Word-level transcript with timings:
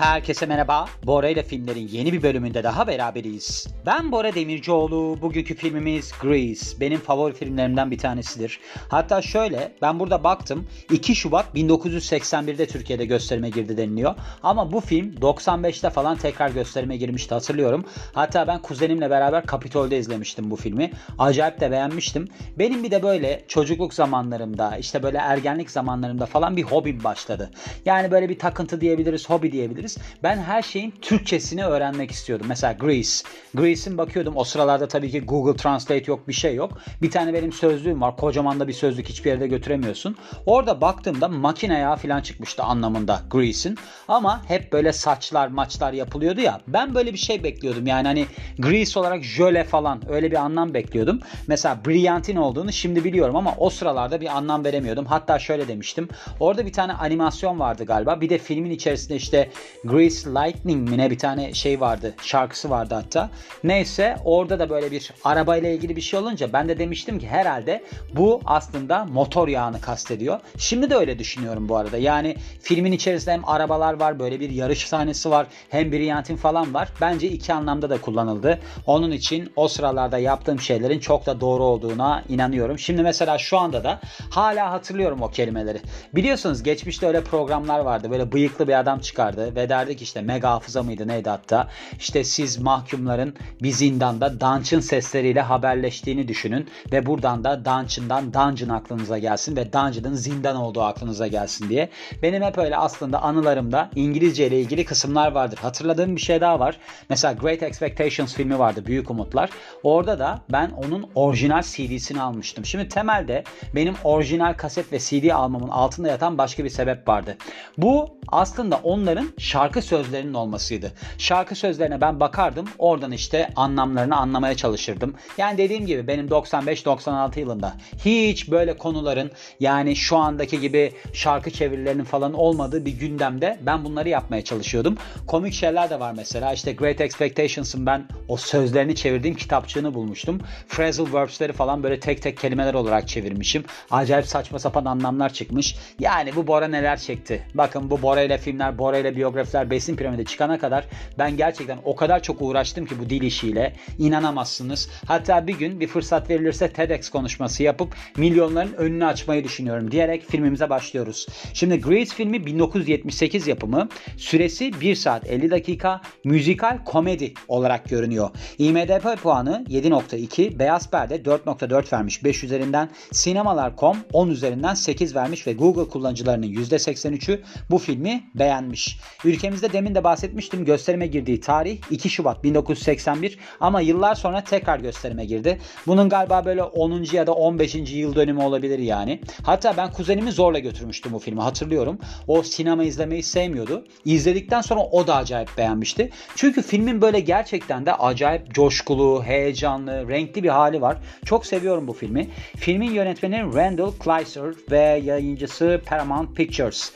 Herkese 0.00 0.46
merhaba. 0.46 0.88
Bora 1.06 1.28
ile 1.28 1.42
filmlerin 1.42 1.88
yeni 1.88 2.12
bir 2.12 2.22
bölümünde 2.22 2.64
daha 2.64 2.86
beraberiz. 2.86 3.66
Ben 3.86 4.12
Bora 4.12 4.34
Demircioğlu. 4.34 5.18
Bugünkü 5.22 5.54
filmimiz 5.54 6.12
Grease. 6.22 6.80
Benim 6.80 7.00
favori 7.00 7.34
filmlerimden 7.34 7.90
bir 7.90 7.98
tanesidir. 7.98 8.60
Hatta 8.88 9.22
şöyle 9.22 9.72
ben 9.82 10.00
burada 10.00 10.24
baktım. 10.24 10.66
2 10.90 11.14
Şubat 11.14 11.46
1981'de 11.54 12.66
Türkiye'de 12.66 13.04
gösterime 13.04 13.50
girdi 13.50 13.76
deniliyor. 13.76 14.14
Ama 14.42 14.72
bu 14.72 14.80
film 14.80 15.14
95'te 15.14 15.90
falan 15.90 16.16
tekrar 16.16 16.50
gösterime 16.50 16.96
girmişti 16.96 17.34
hatırlıyorum. 17.34 17.84
Hatta 18.12 18.46
ben 18.46 18.62
kuzenimle 18.62 19.10
beraber 19.10 19.46
Kapitol'de 19.46 19.98
izlemiştim 19.98 20.50
bu 20.50 20.56
filmi. 20.56 20.90
Acayip 21.18 21.60
de 21.60 21.70
beğenmiştim. 21.70 22.28
Benim 22.58 22.84
bir 22.84 22.90
de 22.90 23.02
böyle 23.02 23.44
çocukluk 23.48 23.94
zamanlarımda 23.94 24.76
işte 24.76 25.02
böyle 25.02 25.18
ergenlik 25.18 25.70
zamanlarımda 25.70 26.26
falan 26.26 26.56
bir 26.56 26.62
hobim 26.62 27.04
başladı. 27.04 27.50
Yani 27.84 28.10
böyle 28.10 28.28
bir 28.28 28.38
takıntı 28.38 28.80
diyebiliriz, 28.80 29.30
hobi 29.30 29.52
diyebiliriz 29.52 29.85
diyebiliriz. 29.86 29.98
Ben 30.22 30.36
her 30.36 30.62
şeyin 30.62 30.94
Türkçesini 31.02 31.64
öğrenmek 31.64 32.10
istiyordum. 32.10 32.46
Mesela 32.48 32.72
Greece. 32.72 33.10
Greece'in 33.54 33.98
bakıyordum. 33.98 34.36
O 34.36 34.44
sıralarda 34.44 34.88
tabii 34.88 35.10
ki 35.10 35.20
Google 35.20 35.56
Translate 35.56 36.04
yok 36.06 36.28
bir 36.28 36.32
şey 36.32 36.54
yok. 36.54 36.78
Bir 37.02 37.10
tane 37.10 37.34
benim 37.34 37.52
sözlüğüm 37.52 38.00
var. 38.00 38.16
Kocaman 38.16 38.60
da 38.60 38.68
bir 38.68 38.72
sözlük 38.72 39.08
hiçbir 39.08 39.30
yerde 39.30 39.46
götüremiyorsun. 39.46 40.16
Orada 40.46 40.80
baktığımda 40.80 41.28
makine 41.28 41.78
yağı 41.78 41.96
falan 41.96 42.20
çıkmıştı 42.20 42.62
anlamında 42.62 43.22
Greece'in. 43.30 43.78
Ama 44.08 44.42
hep 44.48 44.72
böyle 44.72 44.92
saçlar 44.92 45.48
maçlar 45.48 45.92
yapılıyordu 45.92 46.40
ya. 46.40 46.60
Ben 46.68 46.94
böyle 46.94 47.12
bir 47.12 47.18
şey 47.18 47.44
bekliyordum. 47.44 47.86
Yani 47.86 48.08
hani 48.08 48.26
Greece 48.58 49.00
olarak 49.00 49.22
jöle 49.22 49.64
falan 49.64 50.02
öyle 50.08 50.30
bir 50.30 50.36
anlam 50.36 50.74
bekliyordum. 50.74 51.20
Mesela 51.46 51.78
Brilliant'in 51.86 52.36
olduğunu 52.36 52.72
şimdi 52.72 53.04
biliyorum 53.04 53.36
ama 53.36 53.54
o 53.58 53.70
sıralarda 53.70 54.20
bir 54.20 54.36
anlam 54.36 54.64
veremiyordum. 54.64 55.06
Hatta 55.06 55.38
şöyle 55.38 55.68
demiştim. 55.68 56.08
Orada 56.40 56.66
bir 56.66 56.72
tane 56.72 56.92
animasyon 56.92 57.58
vardı 57.58 57.84
galiba. 57.84 58.20
Bir 58.20 58.28
de 58.28 58.38
filmin 58.38 58.70
içerisinde 58.70 59.16
işte 59.16 59.50
Grease 59.84 60.30
Lightning 60.30 60.90
mi 60.90 60.98
ne 60.98 61.10
bir 61.10 61.18
tane 61.18 61.54
şey 61.54 61.80
vardı. 61.80 62.14
Şarkısı 62.22 62.70
vardı 62.70 62.94
hatta. 62.94 63.30
Neyse 63.64 64.16
orada 64.24 64.58
da 64.58 64.70
böyle 64.70 64.90
bir 64.90 65.10
arabayla 65.24 65.68
ilgili 65.68 65.96
bir 65.96 66.00
şey 66.00 66.20
olunca 66.20 66.52
ben 66.52 66.68
de 66.68 66.78
demiştim 66.78 67.18
ki 67.18 67.28
herhalde 67.28 67.84
bu 68.14 68.40
aslında 68.46 69.04
motor 69.04 69.48
yağını 69.48 69.80
kastediyor. 69.80 70.40
Şimdi 70.58 70.90
de 70.90 70.94
öyle 70.94 71.18
düşünüyorum 71.18 71.68
bu 71.68 71.76
arada. 71.76 71.96
Yani 71.96 72.36
filmin 72.60 72.92
içerisinde 72.92 73.32
hem 73.32 73.48
arabalar 73.48 74.00
var 74.00 74.18
böyle 74.18 74.40
bir 74.40 74.50
yarış 74.50 74.86
sahnesi 74.86 75.30
var 75.30 75.46
hem 75.68 75.92
Brilliant'in 75.92 76.36
falan 76.36 76.74
var. 76.74 76.88
Bence 77.00 77.28
iki 77.28 77.52
anlamda 77.52 77.90
da 77.90 78.00
kullanıldı. 78.00 78.58
Onun 78.86 79.10
için 79.10 79.52
o 79.56 79.68
sıralarda 79.68 80.18
yaptığım 80.18 80.60
şeylerin 80.60 80.98
çok 80.98 81.26
da 81.26 81.40
doğru 81.40 81.62
olduğuna 81.62 82.24
inanıyorum. 82.28 82.78
Şimdi 82.78 83.02
mesela 83.02 83.38
şu 83.38 83.58
anda 83.58 83.84
da 83.84 84.00
hala 84.30 84.70
hatırlıyorum 84.70 85.22
o 85.22 85.30
kelimeleri. 85.30 85.80
Biliyorsunuz 86.14 86.62
geçmişte 86.62 87.06
öyle 87.06 87.24
programlar 87.24 87.78
vardı. 87.80 88.10
Böyle 88.10 88.32
bıyıklı 88.32 88.68
bir 88.68 88.80
adam 88.80 89.00
çıkardı 89.00 89.54
ve 89.54 89.65
derdik 89.68 90.02
işte 90.02 90.22
mega 90.22 90.50
hafıza 90.50 90.82
mıydı 90.82 91.08
neydi 91.08 91.30
hatta. 91.30 91.68
İşte 91.98 92.24
siz 92.24 92.58
mahkumların 92.58 93.34
bir 93.62 93.70
zindanda 93.70 94.40
Dungeon 94.40 94.80
sesleriyle 94.80 95.40
haberleştiğini 95.40 96.28
düşünün 96.28 96.68
ve 96.92 97.06
buradan 97.06 97.44
da 97.44 97.64
Dungeon'dan 97.64 98.34
Dungeon 98.34 98.68
aklınıza 98.68 99.18
gelsin 99.18 99.56
ve 99.56 99.72
Dungeon'ın 99.72 100.14
zindan 100.14 100.56
olduğu 100.56 100.82
aklınıza 100.82 101.26
gelsin 101.26 101.68
diye. 101.68 101.88
Benim 102.22 102.42
hep 102.42 102.58
öyle 102.58 102.76
aslında 102.76 103.22
anılarımda 103.22 103.90
İngilizce 103.94 104.46
ile 104.46 104.60
ilgili 104.60 104.84
kısımlar 104.84 105.32
vardır. 105.32 105.58
Hatırladığım 105.62 106.16
bir 106.16 106.20
şey 106.20 106.40
daha 106.40 106.60
var. 106.60 106.78
Mesela 107.08 107.34
Great 107.34 107.62
Expectations 107.62 108.34
filmi 108.34 108.58
vardı. 108.58 108.86
Büyük 108.86 109.10
Umutlar. 109.10 109.50
Orada 109.82 110.18
da 110.18 110.40
ben 110.52 110.70
onun 110.70 111.10
orijinal 111.14 111.62
CD'sini 111.62 112.22
almıştım. 112.22 112.64
Şimdi 112.64 112.88
temelde 112.88 113.44
benim 113.74 113.94
orijinal 114.04 114.54
kaset 114.54 114.92
ve 114.92 114.98
CD 114.98 115.30
almamın 115.30 115.68
altında 115.68 116.08
yatan 116.08 116.38
başka 116.38 116.64
bir 116.64 116.68
sebep 116.68 117.08
vardı. 117.08 117.36
Bu 117.78 118.18
aslında 118.28 118.76
onların 118.76 119.28
şarkı 119.38 119.55
sözlerinin 119.82 120.34
olmasıydı. 120.34 120.92
Şarkı 121.18 121.54
sözlerine 121.54 122.00
ben 122.00 122.20
bakardım. 122.20 122.68
Oradan 122.78 123.12
işte 123.12 123.50
anlamlarını 123.56 124.16
anlamaya 124.16 124.56
çalışırdım. 124.56 125.14
Yani 125.38 125.58
dediğim 125.58 125.86
gibi 125.86 126.06
benim 126.06 126.26
95-96 126.26 127.40
yılında 127.40 127.74
hiç 128.04 128.50
böyle 128.50 128.78
konuların 128.78 129.30
yani 129.60 129.96
şu 129.96 130.16
andaki 130.16 130.60
gibi 130.60 130.92
şarkı 131.12 131.50
çevirilerinin 131.50 132.04
falan 132.04 132.32
olmadığı 132.34 132.84
bir 132.84 132.92
gündemde 132.92 133.58
ben 133.60 133.84
bunları 133.84 134.08
yapmaya 134.08 134.44
çalışıyordum. 134.44 134.96
Komik 135.26 135.52
şeyler 135.52 135.90
de 135.90 136.00
var 136.00 136.12
mesela. 136.16 136.52
İşte 136.52 136.72
Great 136.72 137.00
Expectations'ın 137.00 137.86
ben 137.86 138.08
o 138.28 138.36
sözlerini 138.36 138.94
çevirdiğim 138.94 139.36
kitapçığını 139.36 139.94
bulmuştum. 139.94 140.40
Phrasal 140.68 141.12
verbs'leri 141.12 141.52
falan 141.52 141.82
böyle 141.82 142.00
tek 142.00 142.22
tek 142.22 142.38
kelimeler 142.38 142.74
olarak 142.74 143.08
çevirmişim. 143.08 143.64
Acayip 143.90 144.26
saçma 144.26 144.58
sapan 144.58 144.84
anlamlar 144.84 145.32
çıkmış. 145.32 145.76
Yani 145.98 146.36
bu 146.36 146.46
Bora 146.46 146.68
neler 146.68 146.96
çekti. 146.96 147.42
Bakın 147.54 147.90
bu 147.90 148.02
Bora 148.02 148.22
ile 148.22 148.38
filmler, 148.38 148.78
Bora 148.78 148.98
ile 148.98 149.16
biyografiler 149.36 149.70
besin 149.70 149.96
piramidi 149.96 150.24
çıkana 150.24 150.58
kadar 150.58 150.84
ben 151.18 151.36
gerçekten 151.36 151.78
o 151.84 151.96
kadar 151.96 152.22
çok 152.22 152.42
uğraştım 152.42 152.86
ki 152.86 152.98
bu 152.98 153.10
dil 153.10 153.22
işiyle. 153.22 153.72
inanamazsınız. 153.98 154.88
Hatta 155.06 155.46
bir 155.46 155.58
gün 155.58 155.80
bir 155.80 155.86
fırsat 155.86 156.30
verilirse 156.30 156.72
TEDx 156.72 157.08
konuşması 157.08 157.62
yapıp 157.62 157.94
milyonların 158.16 158.72
önünü 158.72 159.06
açmayı 159.06 159.44
düşünüyorum 159.44 159.90
diyerek 159.90 160.30
filmimize 160.30 160.70
başlıyoruz. 160.70 161.26
Şimdi 161.54 161.80
Grease 161.80 162.14
filmi 162.14 162.46
1978 162.46 163.46
yapımı. 163.46 163.88
Süresi 164.16 164.80
1 164.80 164.94
saat 164.94 165.30
50 165.30 165.50
dakika. 165.50 166.00
Müzikal 166.24 166.84
komedi 166.84 167.34
olarak 167.48 167.88
görünüyor. 167.88 168.30
IMDb 168.58 169.16
puanı 169.22 169.64
7.2. 169.68 170.58
Beyaz 170.58 170.90
Perde 170.90 171.16
4.4 171.16 171.92
vermiş 171.92 172.24
5 172.24 172.44
üzerinden. 172.44 172.90
Sinemalar.com 173.12 173.96
10 174.12 174.28
üzerinden 174.28 174.74
8 174.74 175.16
vermiş 175.16 175.46
ve 175.46 175.52
Google 175.52 175.88
kullanıcılarının 175.88 176.46
%83'ü 176.46 177.40
bu 177.70 177.78
filmi 177.78 178.24
beğenmiş. 178.34 178.98
Ülkemizde 179.26 179.72
demin 179.72 179.94
de 179.94 180.04
bahsetmiştim 180.04 180.64
gösterime 180.64 181.06
girdiği 181.06 181.40
tarih 181.40 181.78
2 181.90 182.10
Şubat 182.10 182.44
1981 182.44 183.38
ama 183.60 183.80
yıllar 183.80 184.14
sonra 184.14 184.44
tekrar 184.44 184.78
gösterime 184.78 185.24
girdi. 185.24 185.60
Bunun 185.86 186.08
galiba 186.08 186.44
böyle 186.44 186.62
10. 186.62 187.06
ya 187.12 187.26
da 187.26 187.32
15. 187.32 187.74
yıl 187.74 188.14
dönümü 188.14 188.42
olabilir 188.42 188.78
yani. 188.78 189.20
Hatta 189.42 189.76
ben 189.76 189.92
kuzenimi 189.92 190.32
zorla 190.32 190.58
götürmüştüm 190.58 191.12
bu 191.12 191.18
filmi 191.18 191.40
hatırlıyorum. 191.40 191.98
O 192.28 192.42
sinema 192.42 192.84
izlemeyi 192.84 193.22
sevmiyordu. 193.22 193.84
İzledikten 194.04 194.60
sonra 194.60 194.80
o 194.80 195.06
da 195.06 195.16
acayip 195.16 195.58
beğenmişti. 195.58 196.10
Çünkü 196.36 196.62
filmin 196.62 197.02
böyle 197.02 197.20
gerçekten 197.20 197.86
de 197.86 197.94
acayip 197.94 198.54
coşkulu, 198.54 199.24
heyecanlı, 199.24 200.08
renkli 200.08 200.42
bir 200.42 200.48
hali 200.48 200.80
var. 200.80 200.96
Çok 201.24 201.46
seviyorum 201.46 201.88
bu 201.88 201.92
filmi. 201.92 202.28
Filmin 202.56 202.90
yönetmeni 202.90 203.54
Randall 203.54 203.92
Kleiser 203.92 204.54
ve 204.70 205.02
yayıncısı 205.04 205.80
Paramount 205.86 206.36
Pictures. 206.36 206.92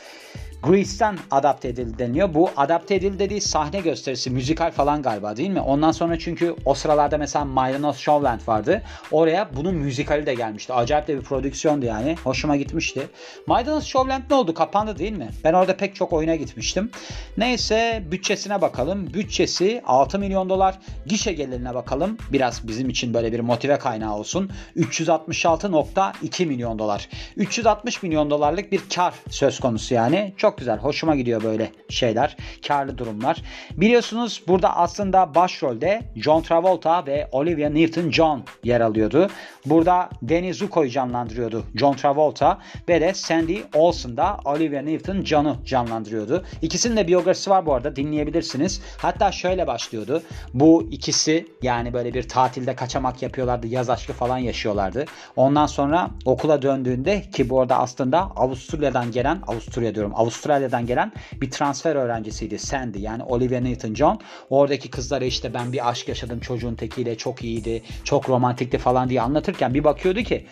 Grease'ten 0.63 1.19
adapte 1.31 1.69
edildi 1.69 1.99
deniyor. 1.99 2.35
Bu 2.35 2.51
adapte 2.57 2.95
edildi 2.95 3.19
dediği 3.19 3.41
sahne 3.41 3.81
gösterisi 3.81 4.31
müzikal 4.31 4.71
falan 4.71 5.03
galiba 5.03 5.37
değil 5.37 5.51
mi? 5.51 5.61
Ondan 5.61 5.93
sonra 5.93 6.19
çünkü 6.19 6.57
o 6.65 6.75
sıralarda 6.75 7.19
mesela 7.19 7.45
Mylonos 7.45 7.99
Showland 7.99 8.41
vardı. 8.47 8.83
Oraya 9.13 9.49
bunun 9.57 9.75
müzikali 9.75 10.27
de 10.27 10.35
gelmişti. 10.35 10.73
Acayip 10.73 11.09
de 11.09 11.17
bir 11.17 11.23
prodüksiyondu 11.23 11.87
yani. 11.87 12.17
Hoşuma 12.25 12.57
gitmişti. 12.57 13.09
Mylonos 13.47 13.85
Showland 13.85 14.23
ne 14.31 14.37
oldu? 14.37 14.55
Kapandı 14.55 14.99
değil 14.99 15.13
mi? 15.13 15.29
Ben 15.45 15.53
orada 15.53 15.77
pek 15.77 15.95
çok 15.95 16.13
oyuna 16.13 16.37
gitmiştim. 16.37 16.91
Neyse 17.37 18.03
bütçesine 18.11 18.61
bakalım. 18.61 19.15
Bütçesi 19.15 19.83
6 19.87 20.19
milyon 20.19 20.49
dolar. 20.49 20.79
Gişe 21.07 21.33
gelirine 21.33 21.75
bakalım. 21.75 22.17
Biraz 22.33 22.69
bizim 22.69 22.89
için 22.89 23.15
böyle 23.15 23.33
bir 23.33 23.41
motive 23.41 23.79
kaynağı 23.79 24.15
olsun. 24.15 24.51
366.2 24.77 26.47
milyon 26.47 26.79
dolar. 26.79 27.09
360 27.37 28.03
milyon 28.03 28.31
dolarlık 28.31 28.73
bir 28.73 28.81
kar 28.95 29.15
söz 29.31 29.61
konusu 29.61 29.95
yani. 29.95 30.35
Çok 30.37 30.50
güzel. 30.59 30.79
Hoşuma 30.79 31.17
gidiyor 31.17 31.43
böyle 31.43 31.73
şeyler. 31.89 32.37
Karlı 32.69 32.99
durumlar. 32.99 33.43
Biliyorsunuz 33.73 34.43
burada 34.49 34.77
aslında 34.77 35.35
başrolde 35.35 36.03
John 36.17 36.43
Travolta 36.43 37.07
ve 37.07 37.29
Olivia 37.33 37.69
Newton-John 37.69 38.41
yer 38.65 38.81
alıyordu. 38.81 39.29
Burada 39.67 40.11
Danny 40.29 40.53
Zuko'yu 40.53 40.91
canlandırıyordu 40.91 41.65
John 41.75 41.95
Travolta 41.95 42.59
ve 42.89 43.01
de 43.01 43.15
Sandy 43.15 43.59
Olsen 43.75 44.17
da 44.17 44.37
Olivia 44.45 44.81
Newton-John'u 44.81 45.57
canlandırıyordu. 45.65 46.45
İkisinin 46.63 46.97
de 46.97 47.09
biyografisi 47.09 47.51
var 47.51 47.67
bu 47.67 47.75
arada 47.75 47.97
dinleyebilirsiniz. 47.97 48.83
Hatta 48.99 49.33
şöyle 49.33 49.67
başlıyordu. 49.67 50.23
Bu 50.55 50.89
ikisi 50.91 51.47
yani 51.63 51.93
böyle 51.93 52.15
bir 52.15 52.29
tatilde 52.29 52.75
kaçamak 52.75 53.23
yapıyorlardı. 53.23 53.67
Yaz 53.67 53.91
aşkı 53.91 54.13
falan 54.13 54.39
yaşıyorlardı. 54.39 55.05
Ondan 55.37 55.67
sonra 55.67 56.11
okula 56.25 56.63
döndüğünde 56.63 57.23
ki 57.31 57.51
bu 57.51 57.61
arada 57.61 57.79
aslında 57.79 58.19
Avusturya'dan 58.21 59.11
gelen 59.13 59.39
Avusturya 59.47 59.95
diyorum 59.95 60.13
Avustralya'dan 60.41 60.87
gelen 60.87 61.13
bir 61.41 61.51
transfer 61.51 61.97
öğrencisiydi 61.97 62.59
Sandy 62.59 62.99
yani 62.99 63.23
Olivia 63.23 63.59
Newton-John. 63.59 64.21
Oradaki 64.51 64.91
kızlara 64.91 65.25
işte 65.25 65.55
ben 65.55 65.73
bir 65.73 65.89
aşk 65.89 66.09
yaşadım 66.09 66.41
çocuğun 66.41 66.75
tekiyle 66.75 67.17
çok 67.17 67.45
iyiydi, 67.45 67.83
çok 68.05 68.29
romantikti 68.29 68.79
falan 68.79 69.09
diye 69.09 69.21
anlatırken 69.21 69.75
bir 69.75 69.85
bakıyordu 69.85 70.23
ki 70.23 70.47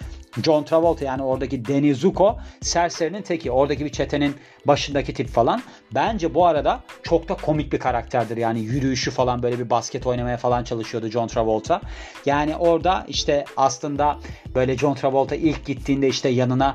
John 0.44 0.64
Travolta 0.64 1.05
yani 1.05 1.23
oradaki 1.23 1.64
Danny 1.64 1.94
Zuko 1.94 2.38
serserinin 2.61 3.23
teki. 3.23 3.50
Oradaki 3.50 3.85
bir 3.85 3.93
çetenin 3.93 4.35
başındaki 4.67 5.14
tip 5.14 5.29
falan. 5.29 5.62
Bence 5.94 6.35
bu 6.35 6.46
arada 6.46 6.81
çok 7.02 7.29
da 7.29 7.35
komik 7.35 7.73
bir 7.73 7.79
karakterdir. 7.79 8.37
Yani 8.37 8.61
yürüyüşü 8.61 9.11
falan 9.11 9.43
böyle 9.43 9.58
bir 9.58 9.70
basket 9.70 10.06
oynamaya 10.06 10.37
falan 10.37 10.64
çalışıyordu 10.64 11.08
John 11.08 11.26
Travolta. 11.26 11.81
Yani 12.26 12.56
orada 12.56 13.05
işte 13.08 13.44
aslında 13.56 14.19
böyle 14.55 14.79
John 14.79 14.94
Travolta 14.94 15.35
ilk 15.35 15.67
gittiğinde 15.67 16.08
işte 16.08 16.29
yanına 16.29 16.75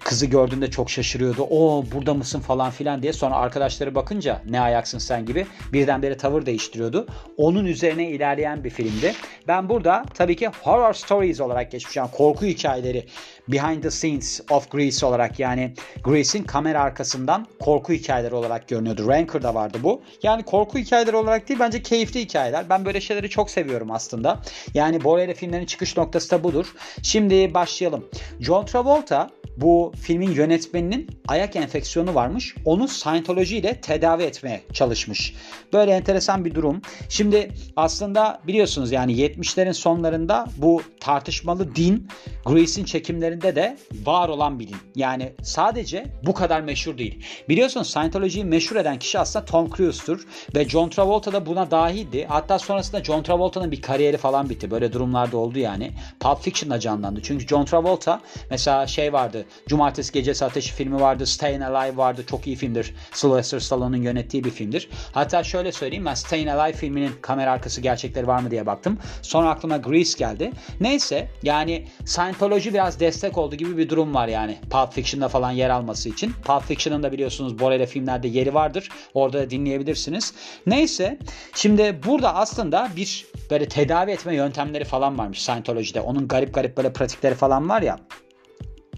kızı 0.00 0.26
gördüğünde 0.26 0.70
çok 0.70 0.90
şaşırıyordu. 0.90 1.42
O 1.50 1.84
burada 1.94 2.14
mısın 2.14 2.40
falan 2.40 2.70
filan 2.70 3.02
diye. 3.02 3.12
Sonra 3.12 3.34
arkadaşları 3.34 3.94
bakınca 3.94 4.42
ne 4.50 4.60
ayaksın 4.60 4.98
sen 4.98 5.26
gibi 5.26 5.46
birdenbire 5.72 6.16
tavır 6.16 6.46
değiştiriyordu. 6.46 7.06
Onun 7.36 7.64
üzerine 7.64 8.10
ilerleyen 8.10 8.64
bir 8.64 8.70
filmdi. 8.70 9.14
Ben 9.48 9.68
burada 9.68 10.04
tabii 10.14 10.36
ki 10.36 10.50
horror 10.62 10.92
stories 10.92 11.40
olarak 11.40 11.72
geçmiş. 11.72 11.96
Yani 11.96 12.10
korku 12.10 12.46
hikayeleri 12.46 13.06
behind 13.48 13.82
the 13.82 13.90
scenes 13.90 14.40
of 14.50 14.70
Grease 14.70 15.06
olarak 15.06 15.38
yani 15.38 15.74
Grease'in 16.04 16.44
kamera 16.44 16.80
arkasından 16.80 17.46
korku 17.60 17.92
hikayeleri 17.92 18.34
olarak 18.34 18.68
görünüyordu. 18.68 19.08
Ranker'da 19.08 19.54
vardı 19.54 19.78
bu. 19.82 20.02
Yani 20.22 20.42
korku 20.42 20.78
hikayeleri 20.78 21.16
olarak 21.16 21.48
değil 21.48 21.60
bence 21.60 21.82
keyifli 21.82 22.20
hikayeler. 22.20 22.68
Ben 22.70 22.84
böyle 22.84 23.00
şeyleri 23.00 23.30
çok 23.30 23.50
seviyorum 23.50 23.90
aslında. 23.90 24.40
Yani 24.74 25.04
Borelli 25.04 25.34
filmlerin 25.34 25.66
çıkış 25.66 25.96
noktası 25.96 26.30
da 26.30 26.44
budur. 26.44 26.74
Şimdi 27.02 27.54
başlayalım. 27.54 28.04
John 28.40 28.66
Travolta 28.66 29.30
bu 29.60 29.92
filmin 30.00 30.30
yönetmeninin 30.30 31.08
ayak 31.28 31.56
enfeksiyonu 31.56 32.14
varmış. 32.14 32.54
Onu 32.64 32.88
Scientology 32.88 33.58
ile 33.58 33.80
tedavi 33.80 34.22
etmeye 34.22 34.60
çalışmış. 34.72 35.34
Böyle 35.72 35.92
enteresan 35.92 36.44
bir 36.44 36.54
durum. 36.54 36.82
Şimdi 37.08 37.50
aslında 37.76 38.40
biliyorsunuz 38.46 38.92
yani 38.92 39.12
70'lerin 39.12 39.74
sonlarında 39.74 40.46
bu 40.56 40.82
tartışmalı 41.00 41.74
din 41.74 42.08
Grease'in 42.46 42.84
çekimlerinde 42.84 43.37
de 43.42 43.76
var 44.04 44.28
olan 44.28 44.58
bir. 44.58 44.68
Yani 44.94 45.32
sadece 45.42 46.06
bu 46.26 46.34
kadar 46.34 46.60
meşhur 46.60 46.98
değil. 46.98 47.24
Biliyorsunuz 47.48 47.90
Scientology'yi 47.90 48.44
meşhur 48.44 48.76
eden 48.76 48.98
kişi 48.98 49.18
aslında 49.18 49.44
Tom 49.44 49.70
Cruise'tur 49.70 50.26
ve 50.54 50.68
John 50.68 50.88
Travolta 50.88 51.32
da 51.32 51.46
buna 51.46 51.70
dahildi. 51.70 52.26
Hatta 52.28 52.58
sonrasında 52.58 53.04
John 53.04 53.22
Travolta'nın 53.22 53.70
bir 53.70 53.82
kariyeri 53.82 54.16
falan 54.16 54.50
bitti. 54.50 54.70
Böyle 54.70 54.92
durumlarda 54.92 55.36
oldu 55.36 55.58
yani. 55.58 55.90
Pulp 56.20 56.42
Fiction'da 56.42 56.80
canlandı. 56.80 57.20
Çünkü 57.22 57.46
John 57.46 57.64
Travolta 57.64 58.20
mesela 58.50 58.86
şey 58.86 59.12
vardı. 59.12 59.44
Cumartesi 59.68 60.12
Gecesi 60.12 60.44
Ateşi 60.44 60.72
filmi 60.72 61.00
vardı. 61.00 61.26
Staying 61.26 61.62
Alive 61.62 61.96
vardı. 61.96 62.24
Çok 62.26 62.46
iyi 62.46 62.56
filmdir. 62.56 62.94
Sylvester 63.12 63.58
Stallone'un 63.60 64.02
yönettiği 64.02 64.44
bir 64.44 64.50
filmdir. 64.50 64.88
Hatta 65.12 65.44
şöyle 65.44 65.72
söyleyeyim 65.72 66.06
ben 66.06 66.14
Staying 66.14 66.48
Alive 66.48 66.76
filminin 66.76 67.12
kamera 67.22 67.52
arkası 67.52 67.80
gerçekleri 67.80 68.26
var 68.26 68.40
mı 68.40 68.50
diye 68.50 68.66
baktım. 68.66 68.98
Sonra 69.22 69.50
aklıma 69.50 69.76
Grease 69.76 70.18
geldi. 70.18 70.52
Neyse 70.80 71.28
yani 71.42 71.86
Scientology 72.04 72.68
biraz 72.68 73.00
destek 73.00 73.27
oldu 73.36 73.56
gibi 73.56 73.76
bir 73.76 73.88
durum 73.88 74.14
var 74.14 74.28
yani. 74.28 74.58
Pulp 74.70 74.92
Fiction'da 74.92 75.28
falan 75.28 75.50
yer 75.50 75.70
alması 75.70 76.08
için. 76.08 76.32
Pulp 76.44 76.62
Fiction'ın 76.62 77.02
da 77.02 77.12
biliyorsunuz 77.12 77.58
Borel'e 77.58 77.86
filmlerde 77.86 78.28
yeri 78.28 78.54
vardır. 78.54 78.88
Orada 79.14 79.38
da 79.38 79.50
dinleyebilirsiniz. 79.50 80.34
Neyse 80.66 81.18
şimdi 81.54 82.00
burada 82.06 82.34
aslında 82.34 82.88
bir 82.96 83.26
böyle 83.50 83.68
tedavi 83.68 84.10
etme 84.10 84.34
yöntemleri 84.34 84.84
falan 84.84 85.18
varmış 85.18 85.42
Scientology'de. 85.42 86.00
Onun 86.00 86.28
garip 86.28 86.54
garip 86.54 86.76
böyle 86.76 86.92
pratikleri 86.92 87.34
falan 87.34 87.68
var 87.68 87.82
ya. 87.82 87.98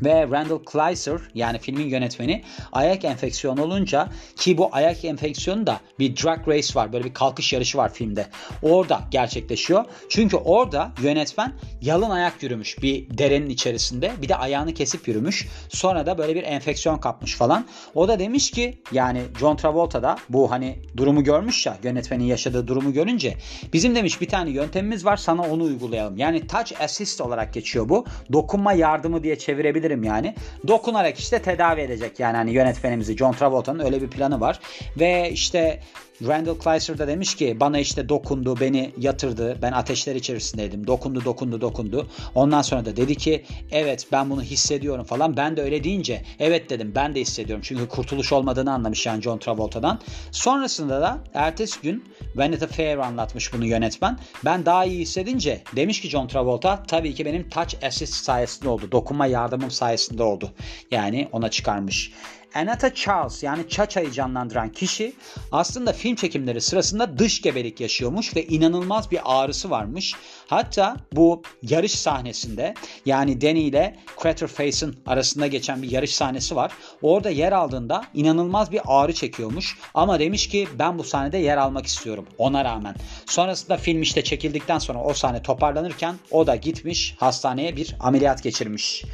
Ve 0.05 0.23
Randall 0.31 0.59
Kleiser 0.59 1.21
yani 1.35 1.59
filmin 1.59 1.87
yönetmeni 1.87 2.43
ayak 2.73 3.05
enfeksiyonu 3.05 3.63
olunca 3.63 4.09
ki 4.37 4.59
bu 4.59 4.69
ayak 4.73 5.05
enfeksiyonu 5.05 5.67
da 5.67 5.81
bir 5.99 6.17
drag 6.17 6.49
race 6.49 6.75
var. 6.75 6.93
Böyle 6.93 7.05
bir 7.05 7.15
kalkış 7.15 7.53
yarışı 7.53 7.79
var 7.79 7.93
filmde. 7.93 8.27
Orada 8.63 9.01
gerçekleşiyor. 9.11 9.85
Çünkü 10.09 10.37
orada 10.37 10.93
yönetmen 11.03 11.53
yalın 11.83 12.11
ayak 12.11 12.43
yürümüş 12.43 12.83
bir 12.83 13.19
derenin 13.19 13.51
içerisinde. 13.51 14.13
Bir 14.23 14.29
de 14.29 14.37
ayağını 14.37 14.75
kesip 14.75 15.09
yürümüş. 15.09 15.49
Sonra 15.69 16.07
da 16.07 16.19
böyle 16.19 16.35
bir 16.35 16.43
enfeksiyon 16.43 16.99
kapmış 16.99 17.35
falan. 17.35 17.67
O 17.95 18.09
da 18.09 18.19
demiş 18.19 18.51
ki 18.51 18.83
yani 18.93 19.23
John 19.41 19.57
Travolta 19.57 20.03
da 20.03 20.17
bu 20.29 20.51
hani 20.51 20.79
durumu 20.97 21.25
görmüş 21.25 21.67
ya 21.67 21.77
yönetmenin 21.83 22.25
yaşadığı 22.25 22.67
durumu 22.67 22.93
görünce 22.93 23.37
bizim 23.73 23.95
demiş 23.95 24.21
bir 24.21 24.29
tane 24.29 24.51
yöntemimiz 24.51 25.05
var 25.05 25.17
sana 25.17 25.43
onu 25.43 25.63
uygulayalım. 25.63 26.17
Yani 26.17 26.47
touch 26.47 26.81
assist 26.81 27.21
olarak 27.21 27.55
geçiyor 27.55 27.89
bu. 27.89 28.05
Dokunma 28.33 28.73
yardımı 28.73 29.23
diye 29.23 29.39
çevirebilir 29.39 29.90
diyebilirim 29.91 30.05
yani. 30.05 30.35
Dokunarak 30.69 31.19
işte 31.19 31.43
tedavi 31.43 31.81
edecek 31.81 32.21
yani 32.21 32.37
hani 32.37 32.53
yönetmenimizi 32.53 33.17
John 33.17 33.33
Travolta'nın 33.33 33.85
öyle 33.85 34.03
bir 34.03 34.11
planı 34.11 34.41
var. 34.41 34.61
Ve 34.99 35.31
işte 35.31 35.81
Randall 36.27 36.55
Kleiser 36.55 36.99
da 36.99 37.09
demiş 37.09 37.35
ki 37.35 37.57
bana 37.61 37.79
işte 37.79 38.09
dokundu, 38.09 38.61
beni 38.61 38.93
yatırdı. 38.99 39.59
Ben 39.63 39.73
ateşler 39.73 40.15
içerisindeydim. 40.15 40.87
Dokundu, 40.87 41.25
dokundu, 41.25 41.61
dokundu. 41.61 42.07
Ondan 42.35 42.63
sonra 42.63 42.85
da 42.85 42.97
dedi 42.97 43.15
ki 43.15 43.45
evet 43.71 44.07
ben 44.13 44.31
bunu 44.31 44.43
hissediyorum 44.43 45.05
falan. 45.05 45.37
Ben 45.37 45.57
de 45.57 45.63
öyle 45.63 45.85
deyince 45.85 46.23
evet 46.39 46.71
dedim 46.71 46.93
ben 46.95 47.15
de 47.15 47.21
hissediyorum. 47.21 47.63
Çünkü 47.67 47.89
kurtuluş 47.89 48.33
olmadığını 48.33 48.73
anlamış 48.73 49.07
yani 49.07 49.23
John 49.23 49.39
Travolta'dan. 49.39 50.01
Sonrasında 50.31 51.01
da 51.01 51.19
ertesi 51.35 51.81
gün 51.83 52.05
Vanity 52.35 52.65
Fair 52.65 52.99
anlatmış 52.99 53.53
bunu 53.53 53.67
yönetmen. 53.67 54.19
Ben 54.45 54.67
daha 54.67 54.85
iyi 54.85 55.01
hissedince 55.01 55.63
demiş 55.77 56.01
ki 56.01 56.09
John 56.09 56.27
Travolta 56.27 56.83
tabii 56.83 57.15
ki 57.15 57.25
benim 57.25 57.49
touch 57.49 57.85
assist 57.85 58.15
sayesinde 58.15 58.69
oldu. 58.69 58.93
Dokunma 58.93 59.27
yardımım 59.27 59.71
sayesinde 59.71 60.23
oldu. 60.23 60.51
Yani 60.91 61.29
ona 61.33 61.51
çıkarmış. 61.51 62.13
Anata 62.55 62.95
Charles 62.95 63.43
yani 63.43 63.69
Chacha'yı 63.69 64.11
canlandıran 64.11 64.69
kişi 64.69 65.13
aslında 65.53 65.93
film 65.93 66.15
çekimleri 66.15 66.61
sırasında 66.61 67.19
dış 67.19 67.43
gebelik 67.43 67.81
yaşıyormuş 67.81 68.37
ve 68.37 68.47
inanılmaz 68.47 69.11
bir 69.11 69.21
ağrısı 69.25 69.71
varmış. 69.71 70.15
Hatta 70.47 70.97
bu 71.13 71.43
yarış 71.63 71.93
sahnesinde 71.93 72.75
yani 73.07 73.41
Danny 73.41 73.69
ile 73.69 73.97
Craterface'ın 74.23 74.97
arasında 75.07 75.47
geçen 75.47 75.83
bir 75.83 75.91
yarış 75.91 76.15
sahnesi 76.15 76.57
var. 76.57 76.73
Orada 77.03 77.31
yer 77.31 77.53
aldığında 77.53 78.05
inanılmaz 78.15 78.73
bir 78.73 78.81
ağrı 78.87 79.13
çekiyormuş. 79.13 79.79
Ama 79.95 80.19
demiş 80.19 80.49
ki 80.49 80.69
ben 80.79 80.99
bu 80.99 81.05
sahnede 81.05 81.39
yer 81.39 81.57
almak 81.57 81.87
istiyorum 81.87 82.27
ona 82.39 82.65
rağmen. 82.65 82.95
Sonrasında 83.27 83.77
film 83.77 84.03
işte 84.03 84.25
çekildikten 84.25 84.79
sonra 84.79 85.03
o 85.03 85.15
sahne 85.15 85.43
toparlanırken 85.43 86.15
o 86.31 86.47
da 86.47 86.57
gitmiş 86.57 87.17
hastaneye 87.19 87.77
bir 87.77 87.97
ameliyat 88.01 88.43
geçirmiş. 88.43 89.05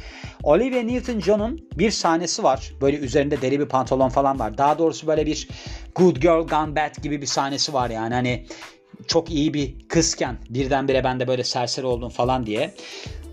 Olivia 0.43 0.81
Newton-John'un 0.81 1.69
bir 1.75 1.91
sahnesi 1.91 2.43
var. 2.43 2.73
Böyle 2.81 2.97
üzerinde 3.27 3.41
deri 3.41 3.59
bir 3.59 3.65
pantolon 3.65 4.09
falan 4.09 4.39
var. 4.39 4.57
Daha 4.57 4.77
doğrusu 4.77 5.07
böyle 5.07 5.25
bir 5.25 5.47
good 5.95 6.15
girl 6.17 6.47
gone 6.47 6.75
bad 6.75 7.03
gibi 7.03 7.21
bir 7.21 7.27
sahnesi 7.27 7.73
var 7.73 7.89
yani. 7.89 8.13
Hani 8.13 8.45
çok 9.07 9.29
iyi 9.29 9.53
bir 9.53 9.87
kızken 9.89 10.37
birdenbire 10.49 11.03
ben 11.03 11.19
de 11.19 11.27
böyle 11.27 11.43
serseri 11.43 11.85
oldum 11.85 12.09
falan 12.09 12.45
diye. 12.45 12.73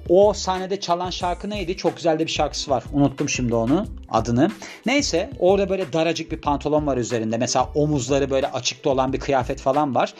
O 0.08 0.32
sahnede 0.32 0.80
çalan 0.80 1.10
şarkı 1.10 1.50
neydi? 1.50 1.76
Çok 1.76 1.96
güzel 1.96 2.18
de 2.18 2.26
bir 2.26 2.30
şarkısı 2.30 2.70
var. 2.70 2.84
Unuttum 2.92 3.28
şimdi 3.28 3.54
onu 3.54 3.86
adını. 4.08 4.50
Neyse 4.86 5.30
orada 5.38 5.68
böyle 5.68 5.92
daracık 5.92 6.32
bir 6.32 6.40
pantolon 6.40 6.86
var 6.86 6.96
üzerinde. 6.96 7.38
Mesela 7.38 7.68
omuzları 7.74 8.30
böyle 8.30 8.50
açıkta 8.50 8.90
olan 8.90 9.12
bir 9.12 9.20
kıyafet 9.20 9.60
falan 9.60 9.94
var. 9.94 10.14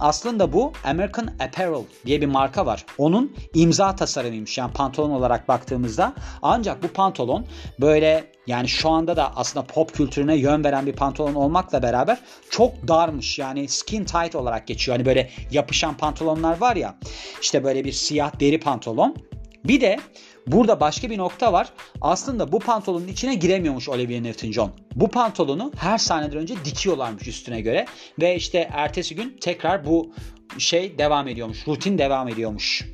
Aslında 0.00 0.52
bu 0.52 0.72
American 0.84 1.28
Apparel 1.40 1.84
diye 2.06 2.20
bir 2.20 2.26
marka 2.26 2.66
var. 2.66 2.84
Onun 2.98 3.36
imza 3.54 3.96
tasarımıymış 3.96 4.58
yani 4.58 4.72
pantolon 4.72 5.10
olarak 5.10 5.48
baktığımızda. 5.48 6.14
Ancak 6.42 6.82
bu 6.82 6.88
pantolon 6.88 7.46
böyle 7.80 8.33
yani 8.46 8.68
şu 8.68 8.88
anda 8.88 9.16
da 9.16 9.36
aslında 9.36 9.66
pop 9.66 9.94
kültürüne 9.94 10.36
yön 10.36 10.64
veren 10.64 10.86
bir 10.86 10.92
pantolon 10.92 11.34
olmakla 11.34 11.82
beraber 11.82 12.18
çok 12.50 12.88
darmış. 12.88 13.38
Yani 13.38 13.68
skin 13.68 14.04
tight 14.04 14.34
olarak 14.34 14.66
geçiyor. 14.66 14.96
Hani 14.96 15.06
böyle 15.06 15.30
yapışan 15.50 15.96
pantolonlar 15.96 16.60
var 16.60 16.76
ya. 16.76 16.98
İşte 17.42 17.64
böyle 17.64 17.84
bir 17.84 17.92
siyah 17.92 18.40
deri 18.40 18.60
pantolon. 18.60 19.16
Bir 19.64 19.80
de 19.80 19.98
Burada 20.46 20.80
başka 20.80 21.10
bir 21.10 21.18
nokta 21.18 21.52
var. 21.52 21.68
Aslında 22.00 22.52
bu 22.52 22.58
pantolonun 22.58 23.08
içine 23.08 23.34
giremiyormuş 23.34 23.88
Olivia 23.88 24.18
Newton-John. 24.20 24.70
Bu 24.94 25.08
pantolonu 25.08 25.72
her 25.76 25.98
sahneden 25.98 26.38
önce 26.38 26.64
dikiyorlarmış 26.64 27.28
üstüne 27.28 27.60
göre. 27.60 27.86
Ve 28.20 28.36
işte 28.36 28.68
ertesi 28.72 29.14
gün 29.14 29.36
tekrar 29.40 29.86
bu 29.86 30.12
şey 30.58 30.98
devam 30.98 31.28
ediyormuş. 31.28 31.68
Rutin 31.68 31.98
devam 31.98 32.28
ediyormuş. 32.28 32.84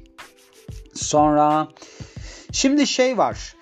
Sonra 0.94 1.68
şimdi 2.52 2.86
şey 2.86 3.18
var. 3.18 3.54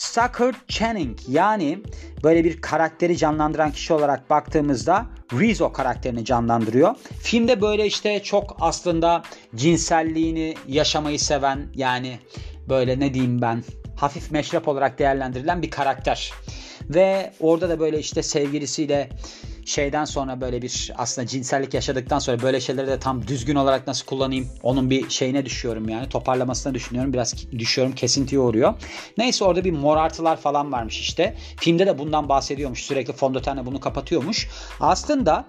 Sucker 0.00 0.54
Channing 0.68 1.18
yani 1.28 1.78
böyle 2.24 2.44
bir 2.44 2.60
karakteri 2.60 3.16
canlandıran 3.16 3.72
kişi 3.72 3.92
olarak 3.92 4.30
baktığımızda 4.30 5.06
Rizzo 5.32 5.72
karakterini 5.72 6.24
canlandırıyor. 6.24 6.94
Filmde 7.22 7.60
böyle 7.60 7.86
işte 7.86 8.22
çok 8.22 8.56
aslında 8.60 9.22
cinselliğini 9.54 10.54
yaşamayı 10.68 11.20
seven 11.20 11.66
yani 11.74 12.18
böyle 12.68 13.00
ne 13.00 13.14
diyeyim 13.14 13.42
ben 13.42 13.64
hafif 13.96 14.30
meşrep 14.30 14.68
olarak 14.68 14.98
değerlendirilen 14.98 15.62
bir 15.62 15.70
karakter. 15.70 16.32
Ve 16.82 17.32
orada 17.40 17.68
da 17.68 17.80
böyle 17.80 17.98
işte 17.98 18.22
sevgilisiyle 18.22 19.08
şeyden 19.64 20.04
sonra 20.04 20.40
böyle 20.40 20.62
bir 20.62 20.92
aslında 20.96 21.26
cinsellik 21.26 21.74
yaşadıktan 21.74 22.18
sonra 22.18 22.42
böyle 22.42 22.60
şeyleri 22.60 22.86
de 22.86 22.98
tam 22.98 23.26
düzgün 23.26 23.54
olarak 23.54 23.86
nasıl 23.86 24.06
kullanayım 24.06 24.48
onun 24.62 24.90
bir 24.90 25.10
şeyine 25.10 25.44
düşüyorum 25.44 25.88
yani 25.88 26.08
toparlamasına 26.08 26.74
düşünüyorum 26.74 27.12
biraz 27.12 27.34
düşüyorum 27.58 27.94
kesintiye 27.94 28.40
uğruyor. 28.40 28.74
Neyse 29.18 29.44
orada 29.44 29.64
bir 29.64 29.72
morartılar 29.72 30.36
falan 30.36 30.72
varmış 30.72 31.00
işte. 31.00 31.36
Filmde 31.56 31.86
de 31.86 31.98
bundan 31.98 32.28
bahsediyormuş 32.28 32.82
sürekli 32.82 33.12
fondötenle 33.12 33.66
bunu 33.66 33.80
kapatıyormuş. 33.80 34.48
Aslında 34.80 35.46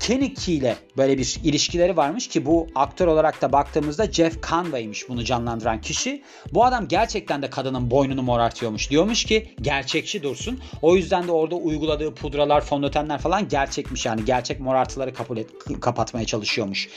Kennedy 0.00 0.56
ile 0.56 0.76
böyle 0.96 1.18
bir 1.18 1.40
ilişkileri 1.44 1.96
varmış 1.96 2.28
ki 2.28 2.46
bu 2.46 2.66
aktör 2.74 3.06
olarak 3.06 3.42
da 3.42 3.52
baktığımızda 3.52 4.12
Jeff 4.12 4.42
Conway'miş 4.42 5.08
bunu 5.08 5.24
canlandıran 5.24 5.80
kişi. 5.80 6.22
Bu 6.52 6.64
adam 6.64 6.88
gerçekten 6.88 7.42
de 7.42 7.50
kadının 7.50 7.90
boynunu 7.90 8.22
morartıyormuş. 8.22 8.90
Diyormuş 8.90 9.24
ki 9.24 9.54
gerçekçi 9.60 10.22
dursun. 10.22 10.60
O 10.82 10.96
yüzden 10.96 11.28
de 11.28 11.32
orada 11.32 11.54
uyguladığı 11.54 12.14
pudralar, 12.14 12.60
fondötenler 12.60 13.18
falan 13.18 13.48
gerçekmiş 13.48 14.06
yani. 14.06 14.24
Gerçek 14.24 14.60
morartıları 14.60 15.14
kabul 15.14 15.36
et, 15.36 15.50
kapatmaya 15.80 16.26
çalışıyormuş. 16.26 16.88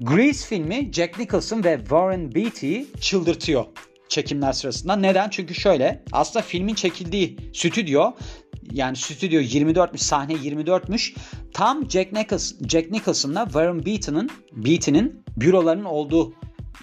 Grease 0.00 0.46
filmi 0.46 0.90
Jack 0.92 1.18
Nicholson 1.18 1.64
ve 1.64 1.78
Warren 1.78 2.34
Beatty'yi 2.34 2.86
çıldırtıyor. 3.00 3.64
çekimler 4.08 4.52
sırasında. 4.52 4.96
Neden? 4.96 5.30
Çünkü 5.30 5.54
şöyle 5.54 6.02
aslında 6.12 6.42
filmin 6.42 6.74
çekildiği 6.74 7.36
stüdyo 7.54 8.12
yani 8.72 8.96
stüdyo 8.96 9.40
24'müş, 9.40 9.98
sahne 9.98 10.32
24'müş. 10.32 11.14
Tam 11.58 11.88
Jack, 11.88 12.12
Nicholson, 12.12 12.68
Jack 12.68 12.90
Nicholson'la 12.90 13.44
Warren 13.44 13.86
Beatty'nin 13.86 14.30
Beatty'nin 14.52 15.24
bürolarının 15.36 15.84
olduğu 15.84 16.32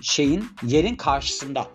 şeyin 0.02 0.46
yerin 0.64 0.96
karşısında. 0.96 1.68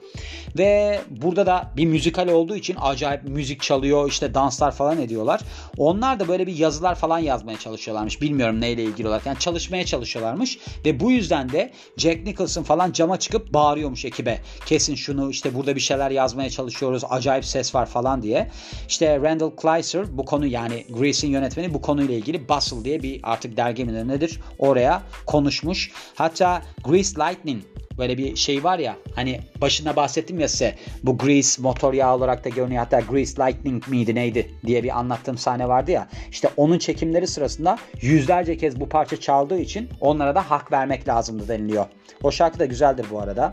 Ve 0.59 1.01
burada 1.11 1.47
da 1.47 1.73
bir 1.77 1.85
müzikal 1.85 2.29
olduğu 2.29 2.57
için 2.57 2.77
acayip 2.81 3.23
müzik 3.25 3.63
çalıyor 3.63 4.09
işte 4.09 4.35
danslar 4.35 4.73
falan 4.73 4.99
ediyorlar. 4.99 5.41
Onlar 5.77 6.21
da 6.21 6.29
böyle 6.29 6.47
bir 6.47 6.57
yazılar 6.57 6.95
falan 6.95 7.19
yazmaya 7.19 7.59
çalışıyorlarmış. 7.59 8.23
Bilmiyorum 8.23 8.61
neyle 8.61 8.85
ilgili 8.85 9.09
olarak. 9.09 9.27
Yani 9.27 9.39
çalışmaya 9.39 9.87
çalışıyorlarmış. 9.87 10.59
Ve 10.85 11.01
bu 11.01 11.11
yüzden 11.11 11.49
de 11.49 11.73
Jack 11.97 12.25
Nicholson 12.25 12.63
falan 12.63 12.93
cama 12.93 13.19
çıkıp 13.19 13.55
bağırıyormuş 13.55 14.05
ekibe. 14.05 14.41
Kesin 14.67 14.95
şunu 14.95 15.31
işte 15.31 15.55
burada 15.55 15.77
bir 15.77 15.81
şeyler 15.81 16.11
yazmaya 16.11 16.51
çalışıyoruz. 16.51 17.03
Acayip 17.11 17.45
ses 17.45 17.75
var 17.75 17.87
falan 17.87 18.23
diye. 18.23 18.51
İşte 18.89 19.21
Randall 19.21 19.51
Kleiser 19.51 20.19
bu 20.19 20.25
konu 20.25 20.47
yani 20.47 20.85
Grease'in 20.89 21.31
yönetmeni 21.31 21.75
bu 21.75 21.83
konuyla 21.83 22.15
ilgili 22.15 22.49
Bustle 22.49 22.85
diye 22.85 23.03
bir 23.03 23.21
artık 23.23 23.57
dergi 23.57 23.81
nedir 23.81 24.41
oraya 24.59 25.03
konuşmuş. 25.27 25.93
Hatta 26.15 26.63
Grease 26.85 27.21
Lightning 27.21 27.63
böyle 28.01 28.19
bir 28.19 28.37
şey 28.37 28.65
var 28.65 28.79
ya 28.79 28.97
hani 29.15 29.41
başında 29.61 29.97
bahsettim 29.97 30.41
ya 30.41 30.49
size 30.49 30.75
bu 31.03 31.19
grease 31.19 31.63
motor 31.63 31.95
yağı 31.95 32.17
olarak 32.17 32.45
da 32.45 32.49
görünüyor 32.49 32.83
hatta 32.85 33.01
grease 33.01 33.43
lightning 33.43 33.89
miydi 33.89 34.15
neydi 34.15 34.51
diye 34.67 34.83
bir 34.83 34.99
anlattığım 34.99 35.39
sahne 35.39 35.69
vardı 35.69 35.91
ya 35.91 36.09
işte 36.31 36.51
onun 36.57 36.79
çekimleri 36.79 37.27
sırasında 37.27 37.79
yüzlerce 38.01 38.57
kez 38.57 38.81
bu 38.81 38.89
parça 38.89 39.21
çaldığı 39.21 39.59
için 39.59 39.89
onlara 40.01 40.35
da 40.35 40.51
hak 40.51 40.73
vermek 40.73 41.09
lazımdı 41.09 41.49
deniliyor. 41.49 41.87
O 42.23 42.31
şarkı 42.31 42.59
da 42.59 42.65
güzeldir 42.65 43.07
bu 43.11 43.21
arada. 43.21 43.51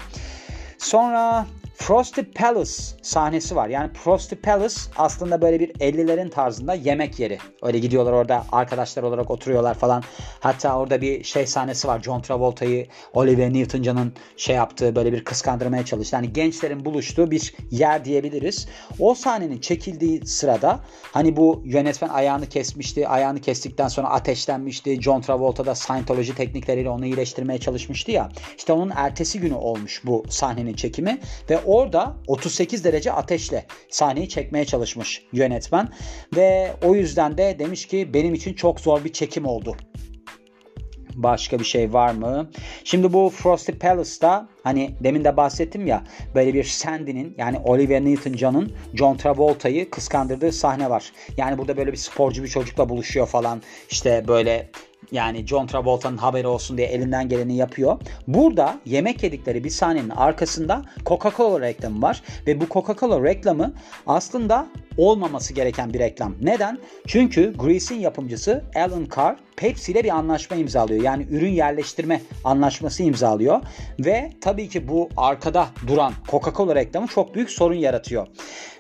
Sonra 0.77 1.47
Frosty 1.77 2.21
Palace 2.21 2.71
sahnesi 3.01 3.55
var. 3.55 3.69
Yani 3.69 3.93
Frosty 3.93 4.35
Palace 4.35 4.75
aslında 4.97 5.41
böyle 5.41 5.59
bir 5.59 5.69
50'lerin 5.69 6.29
tarzında 6.29 6.73
yemek 6.73 7.19
yeri. 7.19 7.37
Öyle 7.61 7.79
gidiyorlar 7.79 8.13
orada 8.13 8.45
arkadaşlar 8.51 9.03
olarak 9.03 9.31
oturuyorlar 9.31 9.73
falan. 9.73 10.03
Hatta 10.39 10.77
orada 10.77 11.01
bir 11.01 11.23
şey 11.23 11.47
sahnesi 11.47 11.87
var. 11.87 12.01
John 12.03 12.21
Travolta'yı 12.21 12.87
Olivia 13.13 13.47
Newton-John'un 13.47 14.13
şey 14.37 14.55
yaptığı 14.55 14.95
böyle 14.95 15.13
bir 15.13 15.23
kıskandırmaya 15.23 15.85
çalıştı. 15.85 16.15
Yani 16.15 16.33
gençlerin 16.33 16.85
buluştuğu 16.85 17.31
bir 17.31 17.55
yer 17.71 18.05
diyebiliriz. 18.05 18.67
O 18.99 19.15
sahnenin 19.15 19.59
çekildiği 19.59 20.25
sırada 20.25 20.79
hani 21.11 21.37
bu 21.37 21.61
yönetmen 21.65 22.09
ayağını 22.09 22.49
kesmişti. 22.49 23.07
Ayağını 23.07 23.41
kestikten 23.41 23.87
sonra 23.87 24.09
ateşlenmişti. 24.09 25.01
John 25.01 25.21
Travolta 25.21 25.65
da 25.65 25.75
Scientology 25.75 26.31
teknikleriyle 26.31 26.89
onu 26.89 27.05
iyileştirmeye 27.05 27.59
çalışmıştı 27.59 28.11
ya. 28.11 28.29
İşte 28.57 28.73
onun 28.73 28.91
ertesi 28.95 29.39
günü 29.39 29.55
olmuş 29.55 30.01
bu 30.05 30.23
sahnenin 30.29 30.73
çekimi 30.73 31.19
ve 31.49 31.66
orada 31.67 32.15
38 32.27 32.83
derece 32.83 33.11
ateşle 33.11 33.65
sahneyi 33.89 34.29
çekmeye 34.29 34.65
çalışmış 34.65 35.23
yönetmen 35.33 35.89
ve 36.35 36.71
o 36.85 36.95
yüzden 36.95 37.37
de 37.37 37.55
demiş 37.59 37.85
ki 37.85 38.13
benim 38.13 38.33
için 38.33 38.53
çok 38.53 38.79
zor 38.79 39.03
bir 39.03 39.13
çekim 39.13 39.45
oldu. 39.45 39.75
Başka 41.15 41.59
bir 41.59 41.65
şey 41.65 41.93
var 41.93 42.11
mı? 42.11 42.49
Şimdi 42.83 43.13
bu 43.13 43.29
Frosty 43.29 43.71
Palace'da 43.71 44.49
hani 44.63 44.95
demin 45.03 45.23
de 45.23 45.37
bahsettim 45.37 45.87
ya 45.87 46.03
böyle 46.35 46.53
bir 46.53 46.63
Sandy'nin 46.63 47.35
yani 47.37 47.57
Olivia 47.65 47.99
Newton-John'un 47.99 48.71
John 48.93 49.17
Travolta'yı 49.17 49.89
kıskandırdığı 49.89 50.51
sahne 50.51 50.89
var. 50.89 51.11
Yani 51.37 51.57
burada 51.57 51.77
böyle 51.77 51.91
bir 51.91 51.97
sporcu 51.97 52.43
bir 52.43 52.47
çocukla 52.47 52.89
buluşuyor 52.89 53.27
falan. 53.27 53.61
İşte 53.89 54.23
böyle 54.27 54.69
yani 55.11 55.47
John 55.47 55.67
Travolta'nın 55.67 56.17
haberi 56.17 56.47
olsun 56.47 56.77
diye 56.77 56.87
elinden 56.87 57.29
geleni 57.29 57.55
yapıyor. 57.55 57.99
Burada 58.27 58.79
yemek 58.85 59.23
yedikleri 59.23 59.63
bir 59.63 59.69
sahnenin 59.69 60.09
arkasında 60.09 60.81
Coca-Cola 61.05 61.61
reklamı 61.61 62.01
var 62.01 62.23
ve 62.47 62.61
bu 62.61 62.63
Coca-Cola 62.63 63.23
reklamı 63.23 63.73
aslında 64.07 64.67
olmaması 64.97 65.53
gereken 65.53 65.93
bir 65.93 65.99
reklam. 65.99 66.35
Neden? 66.41 66.79
Çünkü 67.07 67.53
Grease'in 67.57 67.99
yapımcısı 67.99 68.63
Alan 68.75 69.07
Carr 69.15 69.37
Pepsi 69.57 69.91
ile 69.91 70.03
bir 70.03 70.09
anlaşma 70.09 70.57
imzalıyor. 70.57 71.03
Yani 71.03 71.27
ürün 71.31 71.51
yerleştirme 71.51 72.21
anlaşması 72.43 73.03
imzalıyor 73.03 73.61
ve 73.99 74.31
tabii 74.41 74.69
ki 74.69 74.87
bu 74.87 75.09
arkada 75.17 75.67
duran 75.87 76.13
Coca-Cola 76.27 76.75
reklamı 76.75 77.07
çok 77.07 77.35
büyük 77.35 77.49
sorun 77.49 77.75
yaratıyor. 77.75 78.27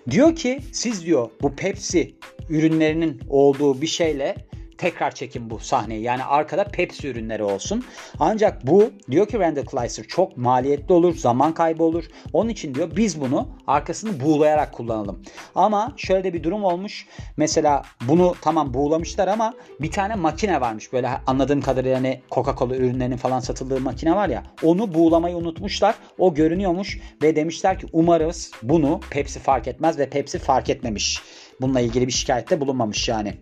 Diyor 0.09 0.35
ki 0.35 0.59
siz 0.71 1.05
diyor 1.05 1.29
bu 1.41 1.55
Pepsi 1.55 2.15
ürünlerinin 2.49 3.21
olduğu 3.29 3.81
bir 3.81 3.87
şeyle 3.87 4.35
tekrar 4.77 5.15
çekin 5.15 5.49
bu 5.49 5.59
sahneyi. 5.59 6.01
Yani 6.01 6.23
arkada 6.23 6.63
Pepsi 6.63 7.07
ürünleri 7.07 7.43
olsun. 7.43 7.85
Ancak 8.19 8.67
bu 8.67 8.91
diyor 9.11 9.27
ki 9.27 9.39
Randall 9.39 9.65
Kleiser 9.65 10.05
çok 10.07 10.37
maliyetli 10.37 10.93
olur, 10.93 11.15
zaman 11.15 11.53
kaybı 11.53 11.83
olur. 11.83 12.03
Onun 12.33 12.49
için 12.49 12.75
diyor 12.75 12.91
biz 12.95 13.21
bunu 13.21 13.47
arkasını 13.67 14.19
buğulayarak 14.19 14.73
kullanalım. 14.73 15.23
Ama 15.55 15.93
şöyle 15.97 16.23
de 16.23 16.33
bir 16.33 16.43
durum 16.43 16.63
olmuş. 16.63 17.07
Mesela 17.37 17.81
bunu 18.07 18.35
tamam 18.41 18.73
buğulamışlar 18.73 19.27
ama 19.27 19.53
bir 19.79 19.91
tane 19.91 20.15
makine 20.15 20.61
varmış. 20.61 20.93
Böyle 20.93 21.09
anladığım 21.27 21.61
kadarıyla 21.61 21.97
hani 21.97 22.21
Coca-Cola 22.31 22.75
ürünlerinin 22.75 23.17
falan 23.17 23.39
satıldığı 23.39 23.79
makine 23.79 24.15
var 24.15 24.29
ya. 24.29 24.43
Onu 24.63 24.93
buğulamayı 24.93 25.35
unutmuşlar. 25.35 25.95
O 26.17 26.33
görünüyormuş 26.33 26.99
ve 27.21 27.35
demişler 27.35 27.79
ki 27.79 27.87
umarız 27.93 28.51
bunu 28.63 28.99
Pepsi 29.09 29.39
fark 29.39 29.67
etmez 29.67 29.97
ve 29.97 30.09
Pepsi 30.09 30.39
fark 30.39 30.69
etmemiş. 30.69 31.21
Bununla 31.61 31.79
ilgili 31.79 32.07
bir 32.07 32.11
şikayette 32.11 32.61
bulunmamış 32.61 33.09
yani. 33.09 33.37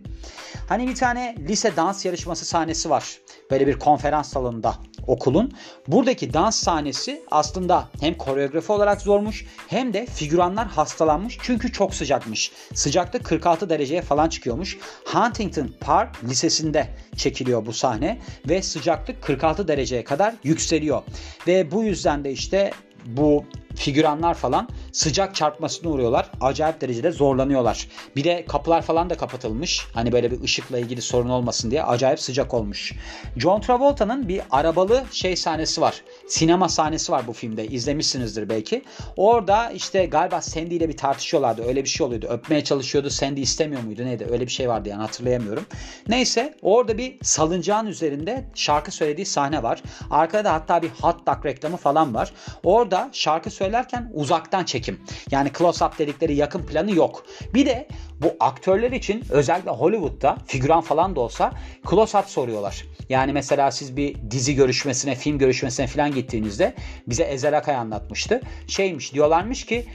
Hani 0.68 0.88
bir 0.88 0.94
tane 0.94 1.36
lise 1.48 1.76
dans 1.76 2.04
yarışması 2.04 2.44
sahnesi 2.44 2.90
var. 2.90 3.18
Böyle 3.50 3.66
bir 3.66 3.78
konferans 3.78 4.32
salonunda 4.32 4.74
okulun. 5.06 5.52
Buradaki 5.88 6.32
dans 6.32 6.56
sahnesi 6.56 7.22
aslında 7.30 7.88
hem 8.00 8.14
koreografi 8.14 8.72
olarak 8.72 9.00
zormuş 9.00 9.46
hem 9.68 9.92
de 9.92 10.06
figüranlar 10.06 10.66
hastalanmış 10.66 11.38
çünkü 11.42 11.72
çok 11.72 11.94
sıcakmış. 11.94 12.52
Sıcaklık 12.74 13.24
46 13.24 13.70
dereceye 13.70 14.02
falan 14.02 14.28
çıkıyormuş. 14.28 14.78
Huntington 15.04 15.70
Park 15.80 16.24
Lisesi'nde 16.24 16.88
çekiliyor 17.16 17.66
bu 17.66 17.72
sahne 17.72 18.18
ve 18.48 18.62
sıcaklık 18.62 19.22
46 19.22 19.68
dereceye 19.68 20.04
kadar 20.04 20.34
yükseliyor. 20.44 21.02
Ve 21.46 21.70
bu 21.70 21.84
yüzden 21.84 22.24
de 22.24 22.32
işte 22.32 22.70
bu 23.06 23.44
figüranlar 23.76 24.34
falan 24.34 24.68
sıcak 24.96 25.34
çarpmasına 25.34 25.90
uğruyorlar. 25.90 26.30
Acayip 26.40 26.80
derecede 26.80 27.12
zorlanıyorlar. 27.12 27.88
Bir 28.16 28.24
de 28.24 28.44
kapılar 28.48 28.82
falan 28.82 29.10
da 29.10 29.16
kapatılmış. 29.16 29.86
Hani 29.94 30.12
böyle 30.12 30.30
bir 30.30 30.42
ışıkla 30.42 30.78
ilgili 30.78 31.02
sorun 31.02 31.28
olmasın 31.28 31.70
diye 31.70 31.82
acayip 31.82 32.20
sıcak 32.20 32.54
olmuş. 32.54 32.92
John 33.36 33.60
Travolta'nın 33.60 34.28
bir 34.28 34.40
arabalı 34.50 35.04
şey 35.10 35.36
sahnesi 35.36 35.80
var. 35.80 36.02
Sinema 36.28 36.68
sahnesi 36.68 37.12
var 37.12 37.26
bu 37.26 37.32
filmde. 37.32 37.66
İzlemişsinizdir 37.66 38.48
belki. 38.48 38.82
Orada 39.16 39.70
işte 39.70 40.06
galiba 40.06 40.40
Sandy 40.42 40.76
ile 40.76 40.88
bir 40.88 40.96
tartışıyorlardı. 40.96 41.62
Öyle 41.66 41.84
bir 41.84 41.88
şey 41.88 42.06
oluyordu. 42.06 42.26
Öpmeye 42.30 42.64
çalışıyordu. 42.64 43.10
Sandy 43.10 43.42
istemiyor 43.42 43.82
muydu 43.82 44.04
neydi? 44.04 44.26
Öyle 44.30 44.46
bir 44.46 44.52
şey 44.52 44.68
vardı 44.68 44.88
yani 44.88 45.00
hatırlayamıyorum. 45.00 45.66
Neyse 46.08 46.54
orada 46.62 46.98
bir 46.98 47.18
salıncağın 47.22 47.86
üzerinde 47.86 48.44
şarkı 48.54 48.90
söylediği 48.90 49.26
sahne 49.26 49.62
var. 49.62 49.82
Arkada 50.10 50.52
hatta 50.52 50.82
bir 50.82 50.88
hot 50.88 51.26
dog 51.26 51.46
reklamı 51.46 51.76
falan 51.76 52.14
var. 52.14 52.32
Orada 52.64 53.10
şarkı 53.12 53.50
söylerken 53.50 54.10
uzaktan 54.14 54.64
çekim. 54.86 55.00
Yani 55.30 55.48
close-up 55.48 55.98
dedikleri 55.98 56.34
yakın 56.34 56.62
planı 56.62 56.94
yok. 56.94 57.26
Bir 57.54 57.66
de 57.66 57.88
bu 58.22 58.36
aktörler 58.40 58.92
için 58.92 59.24
özellikle 59.30 59.70
Hollywood'da 59.70 60.36
figüran 60.46 60.80
falan 60.80 61.16
da 61.16 61.20
olsa 61.20 61.52
close-up 61.84 62.26
soruyorlar. 62.26 62.84
Yani 63.08 63.32
mesela 63.32 63.70
siz 63.70 63.96
bir 63.96 64.16
dizi 64.30 64.54
görüşmesine, 64.54 65.14
film 65.14 65.38
görüşmesine 65.38 65.86
falan 65.86 66.14
gittiğinizde 66.14 66.74
bize 67.06 67.22
Ezel 67.22 67.58
Akay 67.58 67.76
anlatmıştı. 67.76 68.40
Şeymiş 68.66 69.14
diyorlarmış 69.14 69.66
ki 69.66 69.86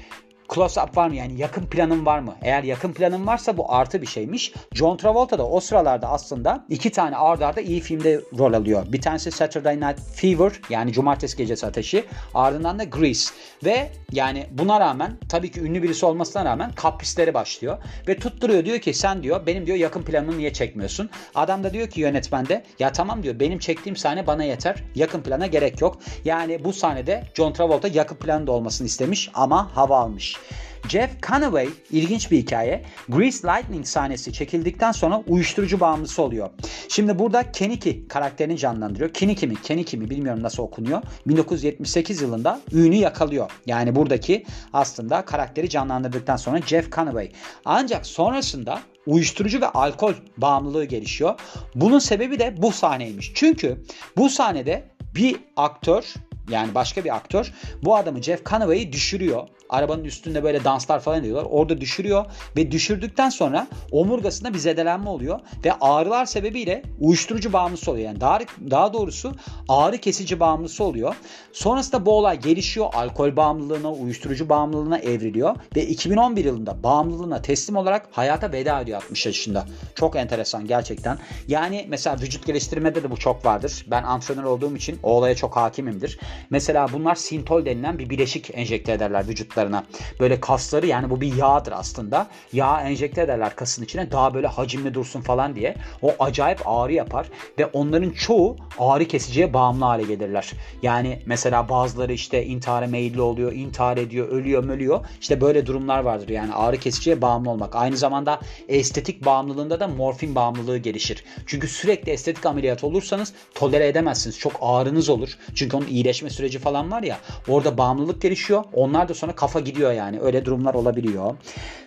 close-up 0.50 0.98
var 0.98 1.08
mı? 1.08 1.16
Yani 1.16 1.42
yakın 1.42 1.66
planın 1.66 2.06
var 2.06 2.20
mı? 2.20 2.36
Eğer 2.42 2.64
yakın 2.64 2.94
planın 2.94 3.28
varsa 3.28 3.58
bu 3.58 3.74
artı 3.74 4.02
bir 4.02 4.08
şeymiş. 4.08 4.54
John 4.74 4.98
Travolta 4.98 5.38
da 5.40 5.48
o 5.48 5.60
sıralarda 5.60 6.08
aslında 6.08 6.66
iki 6.70 6.92
tane 6.92 7.16
ard 7.16 7.42
arda 7.42 7.62
iyi 7.62 7.80
filmde 7.82 8.22
rol 8.38 8.54
alıyor. 8.54 8.86
Bir 8.88 9.02
tanesi 9.02 9.32
Saturday 9.32 9.76
Night 9.76 10.00
Fever 10.16 10.52
yani 10.70 10.94
Cumartesi 10.94 11.38
Gecesi 11.38 11.66
Ateşi. 11.66 12.06
Ardından 12.34 12.80
da 12.80 12.84
Grease. 12.84 13.34
Ve 13.66 13.90
yani 14.12 14.48
buna 14.52 14.80
rağmen 14.80 15.18
tabii 15.30 15.52
ki 15.52 15.62
ünlü 15.62 15.84
birisi 15.84 16.06
olmasına 16.06 16.46
rağmen 16.46 16.72
kaprisleri 16.72 17.34
başlıyor. 17.34 17.78
Ve 18.08 18.20
tutturuyor 18.20 18.66
diyor 18.66 18.80
ki 18.80 18.94
sen 18.94 19.24
diyor 19.24 19.46
benim 19.46 19.66
diyor 19.66 19.78
yakın 19.78 20.04
planını 20.04 20.38
niye 20.38 20.54
çekmiyorsun? 20.54 21.10
Adam 21.36 21.64
da 21.64 21.74
diyor 21.74 21.88
ki 21.90 22.02
yönetmen 22.02 22.48
de 22.48 22.64
ya 22.80 22.92
tamam 22.92 23.24
diyor 23.24 23.40
benim 23.40 23.60
çektiğim 23.60 23.96
sahne 23.96 24.28
bana 24.28 24.44
yeter. 24.44 24.84
Yakın 24.96 25.22
plana 25.22 25.48
gerek 25.48 25.82
yok. 25.82 25.98
Yani 26.26 26.64
bu 26.64 26.74
sahnede 26.74 27.24
John 27.34 27.54
Travolta 27.54 27.88
yakın 27.88 28.16
planında 28.16 28.52
olmasını 28.52 28.88
istemiş 28.88 29.30
ama 29.34 29.76
hava 29.76 30.00
almış. 30.00 30.41
Jeff 30.90 31.22
Conaway 31.24 31.70
ilginç 31.92 32.32
bir 32.32 32.38
hikaye. 32.38 32.84
Grease 33.10 33.48
Lightning 33.48 33.86
sahnesi 33.86 34.34
çekildikten 34.34 34.92
sonra 34.92 35.24
uyuşturucu 35.28 35.80
bağımlısı 35.80 36.22
oluyor. 36.22 36.50
Şimdi 36.90 37.20
burada 37.20 37.52
Keniki 37.52 38.08
karakterini 38.08 38.58
canlandırıyor. 38.58 39.14
Keniki 39.14 39.48
mi, 39.48 39.56
Keniki 39.62 39.98
mi 39.98 40.10
bilmiyorum 40.10 40.44
nasıl 40.44 40.64
okunuyor. 40.64 41.02
1978 41.28 42.22
yılında 42.22 42.60
ünü 42.72 42.96
yakalıyor. 42.96 43.52
Yani 43.66 43.96
buradaki 43.96 44.46
aslında 44.74 45.26
karakteri 45.26 45.70
canlandırdıktan 45.70 46.36
sonra 46.36 46.62
Jeff 46.62 46.92
Conaway. 46.92 47.32
Ancak 47.66 48.06
sonrasında 48.06 48.80
uyuşturucu 49.06 49.62
ve 49.62 49.68
alkol 49.68 50.14
bağımlılığı 50.38 50.86
gelişiyor. 50.86 51.40
Bunun 51.76 52.00
sebebi 52.00 52.40
de 52.40 52.56
bu 52.58 52.72
sahneymiş. 52.72 53.32
Çünkü 53.36 53.84
bu 54.18 54.30
sahnede 54.30 54.90
bir 55.16 55.36
aktör 55.56 56.14
yani 56.50 56.76
başka 56.76 57.04
bir 57.04 57.16
aktör 57.16 57.54
bu 57.84 57.96
adamı 57.96 58.22
Jeff 58.22 58.46
Conaway'i 58.46 58.94
düşürüyor. 58.94 59.48
Arabanın 59.72 60.04
üstünde 60.04 60.44
böyle 60.44 60.64
danslar 60.64 61.00
falan 61.00 61.20
ediyorlar. 61.20 61.48
Orada 61.50 61.82
düşürüyor 61.82 62.26
ve 62.58 62.72
düşürdükten 62.72 63.30
sonra 63.30 63.68
omurgasında 63.92 64.54
bir 64.54 64.60
zedelenme 64.60 65.10
oluyor 65.10 65.40
ve 65.66 65.74
ağrılar 65.74 66.26
sebebiyle 66.26 66.84
uyuşturucu 67.00 67.54
bağımlısı 67.54 67.92
oluyor. 67.92 68.06
Yani 68.06 68.22
daha, 68.22 68.40
daha 68.72 68.94
doğrusu 68.94 69.36
ağrı 69.68 69.98
kesici 69.98 70.40
bağımlısı 70.40 70.84
oluyor. 70.84 71.16
Sonrasında 71.54 72.06
bu 72.06 72.12
olay 72.12 72.40
gelişiyor. 72.40 72.88
Alkol 72.94 73.36
bağımlılığına, 73.36 73.92
uyuşturucu 73.92 74.50
bağımlılığına 74.50 74.98
evriliyor 74.98 75.56
ve 75.76 75.88
2011 75.88 76.46
yılında 76.46 76.84
bağımlılığına 76.84 77.42
teslim 77.42 77.76
olarak 77.76 78.08
hayata 78.12 78.52
veda 78.52 78.82
ediyor 78.82 78.98
60 78.98 79.26
yaşında. 79.26 79.66
Çok 79.96 80.16
enteresan 80.16 80.68
gerçekten. 80.68 81.18
Yani 81.48 81.86
mesela 81.90 82.20
vücut 82.22 82.46
geliştirmede 82.46 83.04
de 83.04 83.12
bu 83.12 83.18
çok 83.18 83.46
vardır. 83.46 83.86
Ben 83.88 84.04
antrenör 84.04 84.44
olduğum 84.44 84.76
için 84.76 85.00
o 85.04 85.12
olaya 85.12 85.36
çok 85.36 85.56
hakimimdir. 85.56 86.20
Mesela 86.50 86.88
bunlar 86.94 87.16
sintol 87.16 87.66
denilen 87.66 88.00
bir 88.00 88.10
bileşik 88.10 88.50
enjekte 88.54 88.92
ederler 88.92 89.28
vücutlarına. 89.62 89.84
Böyle 90.20 90.40
kasları 90.40 90.88
yani 90.88 91.10
bu 91.10 91.22
bir 91.22 91.36
yağdır 91.36 91.72
aslında. 91.72 92.28
Yağ 92.54 92.82
enjekte 92.82 93.22
ederler 93.22 93.56
kasın 93.56 93.84
içine 93.84 94.12
daha 94.12 94.34
böyle 94.34 94.48
hacimli 94.48 94.94
dursun 94.94 95.22
falan 95.22 95.56
diye. 95.56 95.76
O 96.02 96.16
acayip 96.20 96.62
ağrı 96.66 96.94
yapar 96.94 97.28
ve 97.60 97.66
onların 97.66 98.10
çoğu 98.10 98.58
ağrı 98.80 99.06
kesiciye 99.06 99.54
bağımlı 99.54 99.86
hale 99.86 100.04
gelirler. 100.04 100.52
Yani 100.82 101.20
mesela 101.26 101.70
bazıları 101.70 102.14
işte 102.14 102.46
intihara 102.46 102.88
meyilli 102.88 103.22
oluyor, 103.22 103.52
intihar 103.52 103.98
ediyor, 103.98 104.30
ölüyor, 104.30 104.70
ölüyor. 104.70 105.06
İşte 105.22 105.42
böyle 105.42 105.66
durumlar 105.66 106.00
vardır 106.00 106.30
yani 106.30 106.54
ağrı 106.54 106.78
kesiciye 106.78 107.22
bağımlı 107.22 107.50
olmak. 107.50 107.76
Aynı 107.76 107.98
zamanda 107.98 108.40
estetik 108.68 109.26
bağımlılığında 109.26 109.80
da 109.80 109.88
morfin 109.88 110.36
bağımlılığı 110.36 110.78
gelişir. 110.78 111.24
Çünkü 111.46 111.68
sürekli 111.68 112.12
estetik 112.12 112.46
ameliyat 112.46 112.84
olursanız 112.84 113.34
tolere 113.56 113.88
edemezsiniz. 113.88 114.40
Çok 114.40 114.54
ağrınız 114.62 115.10
olur. 115.10 115.38
Çünkü 115.56 115.78
onun 115.78 115.88
iyileşme 115.88 116.30
süreci 116.30 116.60
falan 116.60 116.92
var 116.92 117.04
ya 117.04 117.18
orada 117.48 117.78
bağımlılık 117.78 118.22
gelişiyor. 118.22 118.64
Onlar 118.74 119.10
da 119.10 119.14
sonra 119.14 119.36
kafa 119.36 119.51
gidiyor 119.60 119.92
yani. 119.92 120.20
Öyle 120.20 120.46
durumlar 120.46 120.74
olabiliyor. 120.74 121.36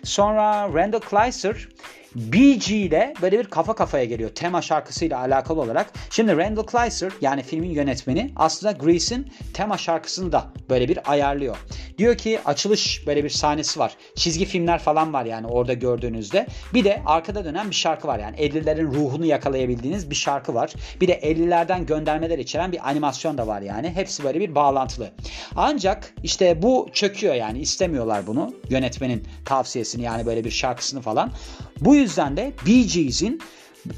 Sonra 0.03 0.73
Randall 0.73 0.99
Kleiser 0.99 1.67
Bee 2.15 2.55
ile 2.55 3.13
böyle 3.21 3.39
bir 3.39 3.45
kafa 3.45 3.75
kafaya 3.75 4.05
geliyor 4.05 4.29
tema 4.29 4.61
şarkısıyla 4.61 5.19
alakalı 5.19 5.61
olarak. 5.61 5.93
Şimdi 6.09 6.37
Randall 6.37 6.63
Kleiser 6.63 7.11
yani 7.21 7.43
filmin 7.43 7.69
yönetmeni 7.69 8.31
aslında 8.35 8.71
Grease'in 8.71 9.27
tema 9.53 9.77
şarkısını 9.77 10.31
da 10.31 10.45
böyle 10.69 10.87
bir 10.87 11.11
ayarlıyor. 11.11 11.57
Diyor 11.97 12.17
ki 12.17 12.39
açılış 12.45 13.07
böyle 13.07 13.23
bir 13.23 13.29
sahnesi 13.29 13.79
var. 13.79 13.97
Çizgi 14.15 14.45
filmler 14.45 14.79
falan 14.79 15.13
var 15.13 15.25
yani 15.25 15.47
orada 15.47 15.73
gördüğünüzde. 15.73 16.47
Bir 16.73 16.83
de 16.83 17.01
arkada 17.05 17.45
dönen 17.45 17.69
bir 17.69 17.75
şarkı 17.75 18.07
var 18.07 18.19
yani 18.19 18.37
50'lerin 18.37 18.93
ruhunu 18.93 19.25
yakalayabildiğiniz 19.25 20.09
bir 20.09 20.15
şarkı 20.15 20.53
var. 20.53 20.73
Bir 21.01 21.07
de 21.07 21.19
50'lerden 21.19 21.85
göndermeler 21.85 22.39
içeren 22.39 22.71
bir 22.71 22.89
animasyon 22.89 23.37
da 23.37 23.47
var 23.47 23.61
yani. 23.61 23.89
Hepsi 23.89 24.23
böyle 24.23 24.39
bir 24.39 24.55
bağlantılı. 24.55 25.11
Ancak 25.55 26.13
işte 26.23 26.61
bu 26.61 26.89
çöküyor 26.93 27.33
yani 27.33 27.59
istemiyorlar 27.59 28.27
bunu. 28.27 28.53
Yönetmenin 28.69 29.23
tavsiyesini 29.45 30.03
yani 30.03 30.25
böyle 30.25 30.43
bir 30.43 30.51
şarkısını 30.51 31.01
falan. 31.01 31.31
Bu 31.81 31.95
yüzden 32.05 32.37
de 32.37 32.53
Bee 32.65 32.83
Gees'in 32.83 33.41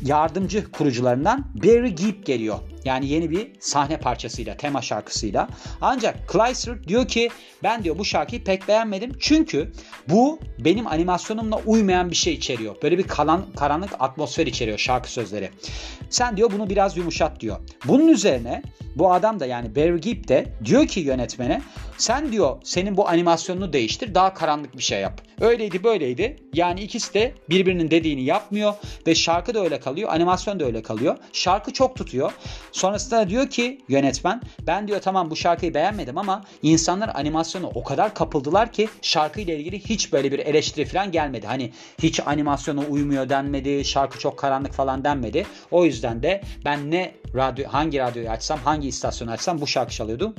yardımcı 0.02 0.72
kurucularından 0.72 1.46
Barry 1.64 1.96
Gibb 1.96 2.26
geliyor. 2.26 2.60
Yani 2.88 3.08
yeni 3.08 3.32
bir 3.32 3.48
sahne 3.60 3.98
parçasıyla, 3.98 4.58
tema 4.58 4.82
şarkısıyla. 4.82 5.48
Ancak 5.82 6.28
Kleiser 6.28 6.84
diyor 6.84 7.08
ki 7.08 7.30
ben 7.64 7.84
diyor 7.84 7.98
bu 7.98 8.06
şarkıyı 8.06 8.44
pek 8.44 8.68
beğenmedim. 8.68 9.12
Çünkü 9.20 9.72
bu 10.10 10.40
benim 10.60 10.88
animasyonumla 10.88 11.58
uymayan 11.66 12.10
bir 12.12 12.16
şey 12.16 12.34
içeriyor. 12.34 12.76
Böyle 12.84 12.98
bir 12.98 13.04
kalan, 13.04 13.46
karanlık 13.56 13.92
atmosfer 14.00 14.48
içeriyor 14.48 14.78
şarkı 14.78 15.12
sözleri. 15.12 15.50
Sen 16.10 16.38
diyor 16.38 16.52
bunu 16.52 16.70
biraz 16.70 16.98
yumuşat 16.98 17.40
diyor. 17.40 17.58
Bunun 17.86 18.08
üzerine 18.08 18.62
bu 18.96 19.14
adam 19.14 19.40
da 19.40 19.46
yani 19.46 19.76
Barry 19.76 20.02
Gibb 20.02 20.28
de 20.28 20.46
diyor 20.66 20.88
ki 20.88 21.00
yönetmene 21.00 21.62
sen 21.98 22.32
diyor 22.32 22.58
senin 22.64 22.98
bu 22.98 23.08
animasyonunu 23.08 23.74
değiştir 23.74 24.16
daha 24.16 24.34
karanlık 24.34 24.78
bir 24.78 24.84
şey 24.84 25.02
yap. 25.02 25.22
Öyleydi 25.42 25.84
böyleydi. 25.84 26.36
Yani 26.54 26.82
ikisi 26.82 27.14
de 27.14 27.34
birbirinin 27.50 27.92
dediğini 27.92 28.24
yapmıyor 28.24 28.74
ve 29.08 29.16
şarkı 29.16 29.54
da 29.54 29.64
öyle 29.64 29.80
kalıyor, 29.80 30.10
animasyon 30.10 30.60
da 30.60 30.66
öyle 30.66 30.82
kalıyor. 30.82 31.18
Şarkı 31.34 31.74
çok 31.74 31.96
tutuyor. 31.96 32.32
Sonrasında 32.78 33.30
diyor 33.30 33.50
ki 33.50 33.82
yönetmen 33.88 34.42
ben 34.68 34.88
diyor 34.88 35.02
tamam 35.02 35.32
bu 35.32 35.36
şarkıyı 35.36 35.74
beğenmedim 35.74 36.18
ama 36.18 36.44
insanlar 36.64 37.12
animasyona 37.14 37.68
o 37.68 37.84
kadar 37.84 38.14
kapıldılar 38.14 38.72
ki 38.72 38.90
şarkıyla 39.02 39.54
ilgili 39.54 39.80
hiç 39.80 40.14
böyle 40.14 40.32
bir 40.32 40.40
eleştiri 40.40 40.86
falan 40.86 41.12
gelmedi. 41.12 41.48
Hani 41.48 41.72
hiç 42.04 42.20
animasyona 42.20 42.82
uymuyor 42.82 43.30
denmedi, 43.30 43.86
şarkı 43.86 44.20
çok 44.20 44.40
karanlık 44.40 44.74
falan 44.74 45.04
denmedi. 45.04 45.46
O 45.72 45.86
yüzden 45.86 46.24
de 46.24 46.42
ben 46.66 46.92
ne 46.92 47.14
radyo 47.36 47.68
hangi 47.70 48.00
radyoyu 48.00 48.30
açsam, 48.30 48.60
hangi 48.64 48.88
istasyonu 48.88 49.32
açsam 49.32 49.62
bu 49.62 49.68
şarkı 49.68 49.94
çalıyordu. 49.94 50.34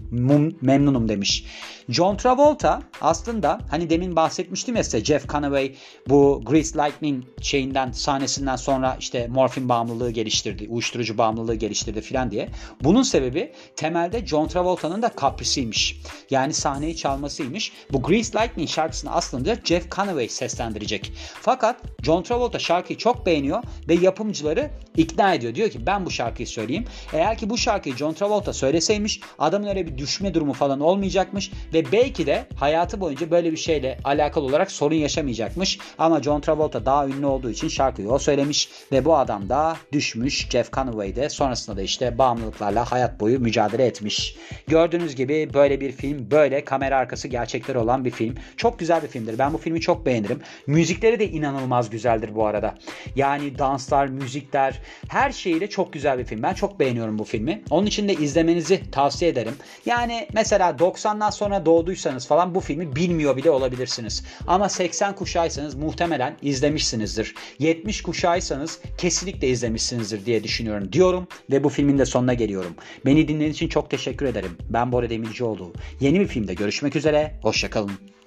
memnunum 0.60 1.08
demiş. 1.08 1.44
John 1.88 2.16
Travolta 2.16 2.82
aslında 3.00 3.58
hani 3.70 3.90
demin 3.90 4.16
bahsetmiştim 4.16 4.76
ya 4.76 4.84
size 4.84 5.04
Jeff 5.04 5.28
Conaway 5.28 5.74
bu 6.08 6.42
Grease 6.44 6.78
Lightning 6.78 7.24
şeyinden 7.40 7.92
sahnesinden 7.92 8.56
sonra 8.56 8.96
işte 9.00 9.28
morfin 9.28 9.68
bağımlılığı 9.68 10.10
geliştirdi, 10.10 10.66
uyuşturucu 10.68 11.18
bağımlılığı 11.18 11.54
geliştirdi 11.54 12.00
filan 12.00 12.17
diye. 12.30 12.48
Bunun 12.80 13.02
sebebi 13.02 13.52
temelde 13.76 14.26
John 14.26 14.48
Travolta'nın 14.48 15.02
da 15.02 15.08
kaprisiymiş. 15.08 16.00
Yani 16.30 16.54
sahneyi 16.54 16.96
çalmasıymış. 16.96 17.72
Bu 17.92 18.02
Grease 18.02 18.38
Lightning 18.38 18.68
şarkısını 18.68 19.10
aslında 19.12 19.54
Jeff 19.64 19.90
Conaway 19.90 20.28
seslendirecek. 20.28 21.12
Fakat 21.40 21.76
John 22.02 22.22
Travolta 22.22 22.58
şarkıyı 22.58 22.98
çok 22.98 23.26
beğeniyor 23.26 23.62
ve 23.88 23.94
yapımcıları 23.94 24.70
ikna 24.96 25.34
ediyor. 25.34 25.54
Diyor 25.54 25.70
ki 25.70 25.86
ben 25.86 26.06
bu 26.06 26.10
şarkıyı 26.10 26.46
söyleyeyim. 26.46 26.84
Eğer 27.12 27.38
ki 27.38 27.50
bu 27.50 27.58
şarkıyı 27.58 27.96
John 27.96 28.12
Travolta 28.12 28.52
söyleseymiş 28.52 29.20
adamın 29.38 29.66
öyle 29.66 29.86
bir 29.86 29.98
düşme 29.98 30.34
durumu 30.34 30.52
falan 30.52 30.80
olmayacakmış 30.80 31.52
ve 31.74 31.92
belki 31.92 32.26
de 32.26 32.46
hayatı 32.56 33.00
boyunca 33.00 33.30
böyle 33.30 33.52
bir 33.52 33.56
şeyle 33.56 33.98
alakalı 34.04 34.44
olarak 34.44 34.70
sorun 34.72 34.94
yaşamayacakmış. 34.94 35.78
Ama 35.98 36.22
John 36.22 36.40
Travolta 36.40 36.86
daha 36.86 37.06
ünlü 37.06 37.26
olduğu 37.26 37.50
için 37.50 37.68
şarkıyı 37.68 38.10
o 38.10 38.18
söylemiş 38.18 38.68
ve 38.92 39.04
bu 39.04 39.16
adam 39.16 39.48
da 39.48 39.76
düşmüş. 39.92 40.48
Jeff 40.50 40.72
Conaway 40.72 41.16
de 41.16 41.28
sonrasında 41.28 41.76
da 41.76 41.82
işte 41.82 42.07
bağımlılıklarla 42.18 42.92
hayat 42.92 43.20
boyu 43.20 43.40
mücadele 43.40 43.86
etmiş. 43.86 44.36
Gördüğünüz 44.66 45.16
gibi 45.16 45.50
böyle 45.54 45.80
bir 45.80 45.92
film, 45.92 46.30
böyle 46.30 46.64
kamera 46.64 46.96
arkası 46.96 47.28
gerçekleri 47.28 47.78
olan 47.78 48.04
bir 48.04 48.10
film. 48.10 48.34
Çok 48.56 48.78
güzel 48.78 49.02
bir 49.02 49.08
filmdir. 49.08 49.38
Ben 49.38 49.52
bu 49.52 49.58
filmi 49.58 49.80
çok 49.80 50.06
beğenirim. 50.06 50.40
Müzikleri 50.66 51.18
de 51.18 51.28
inanılmaz 51.28 51.90
güzeldir 51.90 52.34
bu 52.34 52.46
arada. 52.46 52.74
Yani 53.16 53.58
danslar, 53.58 54.06
müzikler, 54.06 54.80
her 55.08 55.32
şeyiyle 55.32 55.70
çok 55.70 55.92
güzel 55.92 56.18
bir 56.18 56.24
film. 56.24 56.42
Ben 56.42 56.54
çok 56.54 56.80
beğeniyorum 56.80 57.18
bu 57.18 57.24
filmi. 57.24 57.62
Onun 57.70 57.86
için 57.86 58.08
de 58.08 58.14
izlemenizi 58.14 58.90
tavsiye 58.90 59.30
ederim. 59.30 59.54
Yani 59.86 60.28
mesela 60.32 60.70
90'dan 60.70 61.30
sonra 61.30 61.66
doğduysanız 61.66 62.26
falan 62.26 62.54
bu 62.54 62.60
filmi 62.60 62.96
bilmiyor 62.96 63.36
bile 63.36 63.50
olabilirsiniz. 63.50 64.24
Ama 64.46 64.68
80 64.68 65.14
kuşağıysanız 65.14 65.74
muhtemelen 65.74 66.36
izlemişsinizdir. 66.42 67.34
70 67.58 68.02
kuşağıysanız 68.02 68.80
kesinlikle 68.98 69.48
izlemişsinizdir 69.48 70.26
diye 70.26 70.44
düşünüyorum 70.44 70.92
diyorum 70.92 71.28
ve 71.50 71.64
bu 71.64 71.68
filmin 71.68 71.97
de 71.98 72.06
sonuna 72.06 72.34
geliyorum. 72.34 72.74
Beni 73.06 73.28
dinlediğiniz 73.28 73.56
için 73.56 73.68
çok 73.68 73.90
teşekkür 73.90 74.26
ederim. 74.26 74.50
Ben 74.70 74.92
Bora 74.92 75.10
Demircioğlu. 75.10 75.72
Yeni 76.00 76.20
bir 76.20 76.26
filmde 76.26 76.54
görüşmek 76.54 76.96
üzere. 76.96 77.34
Hoşçakalın. 77.42 78.17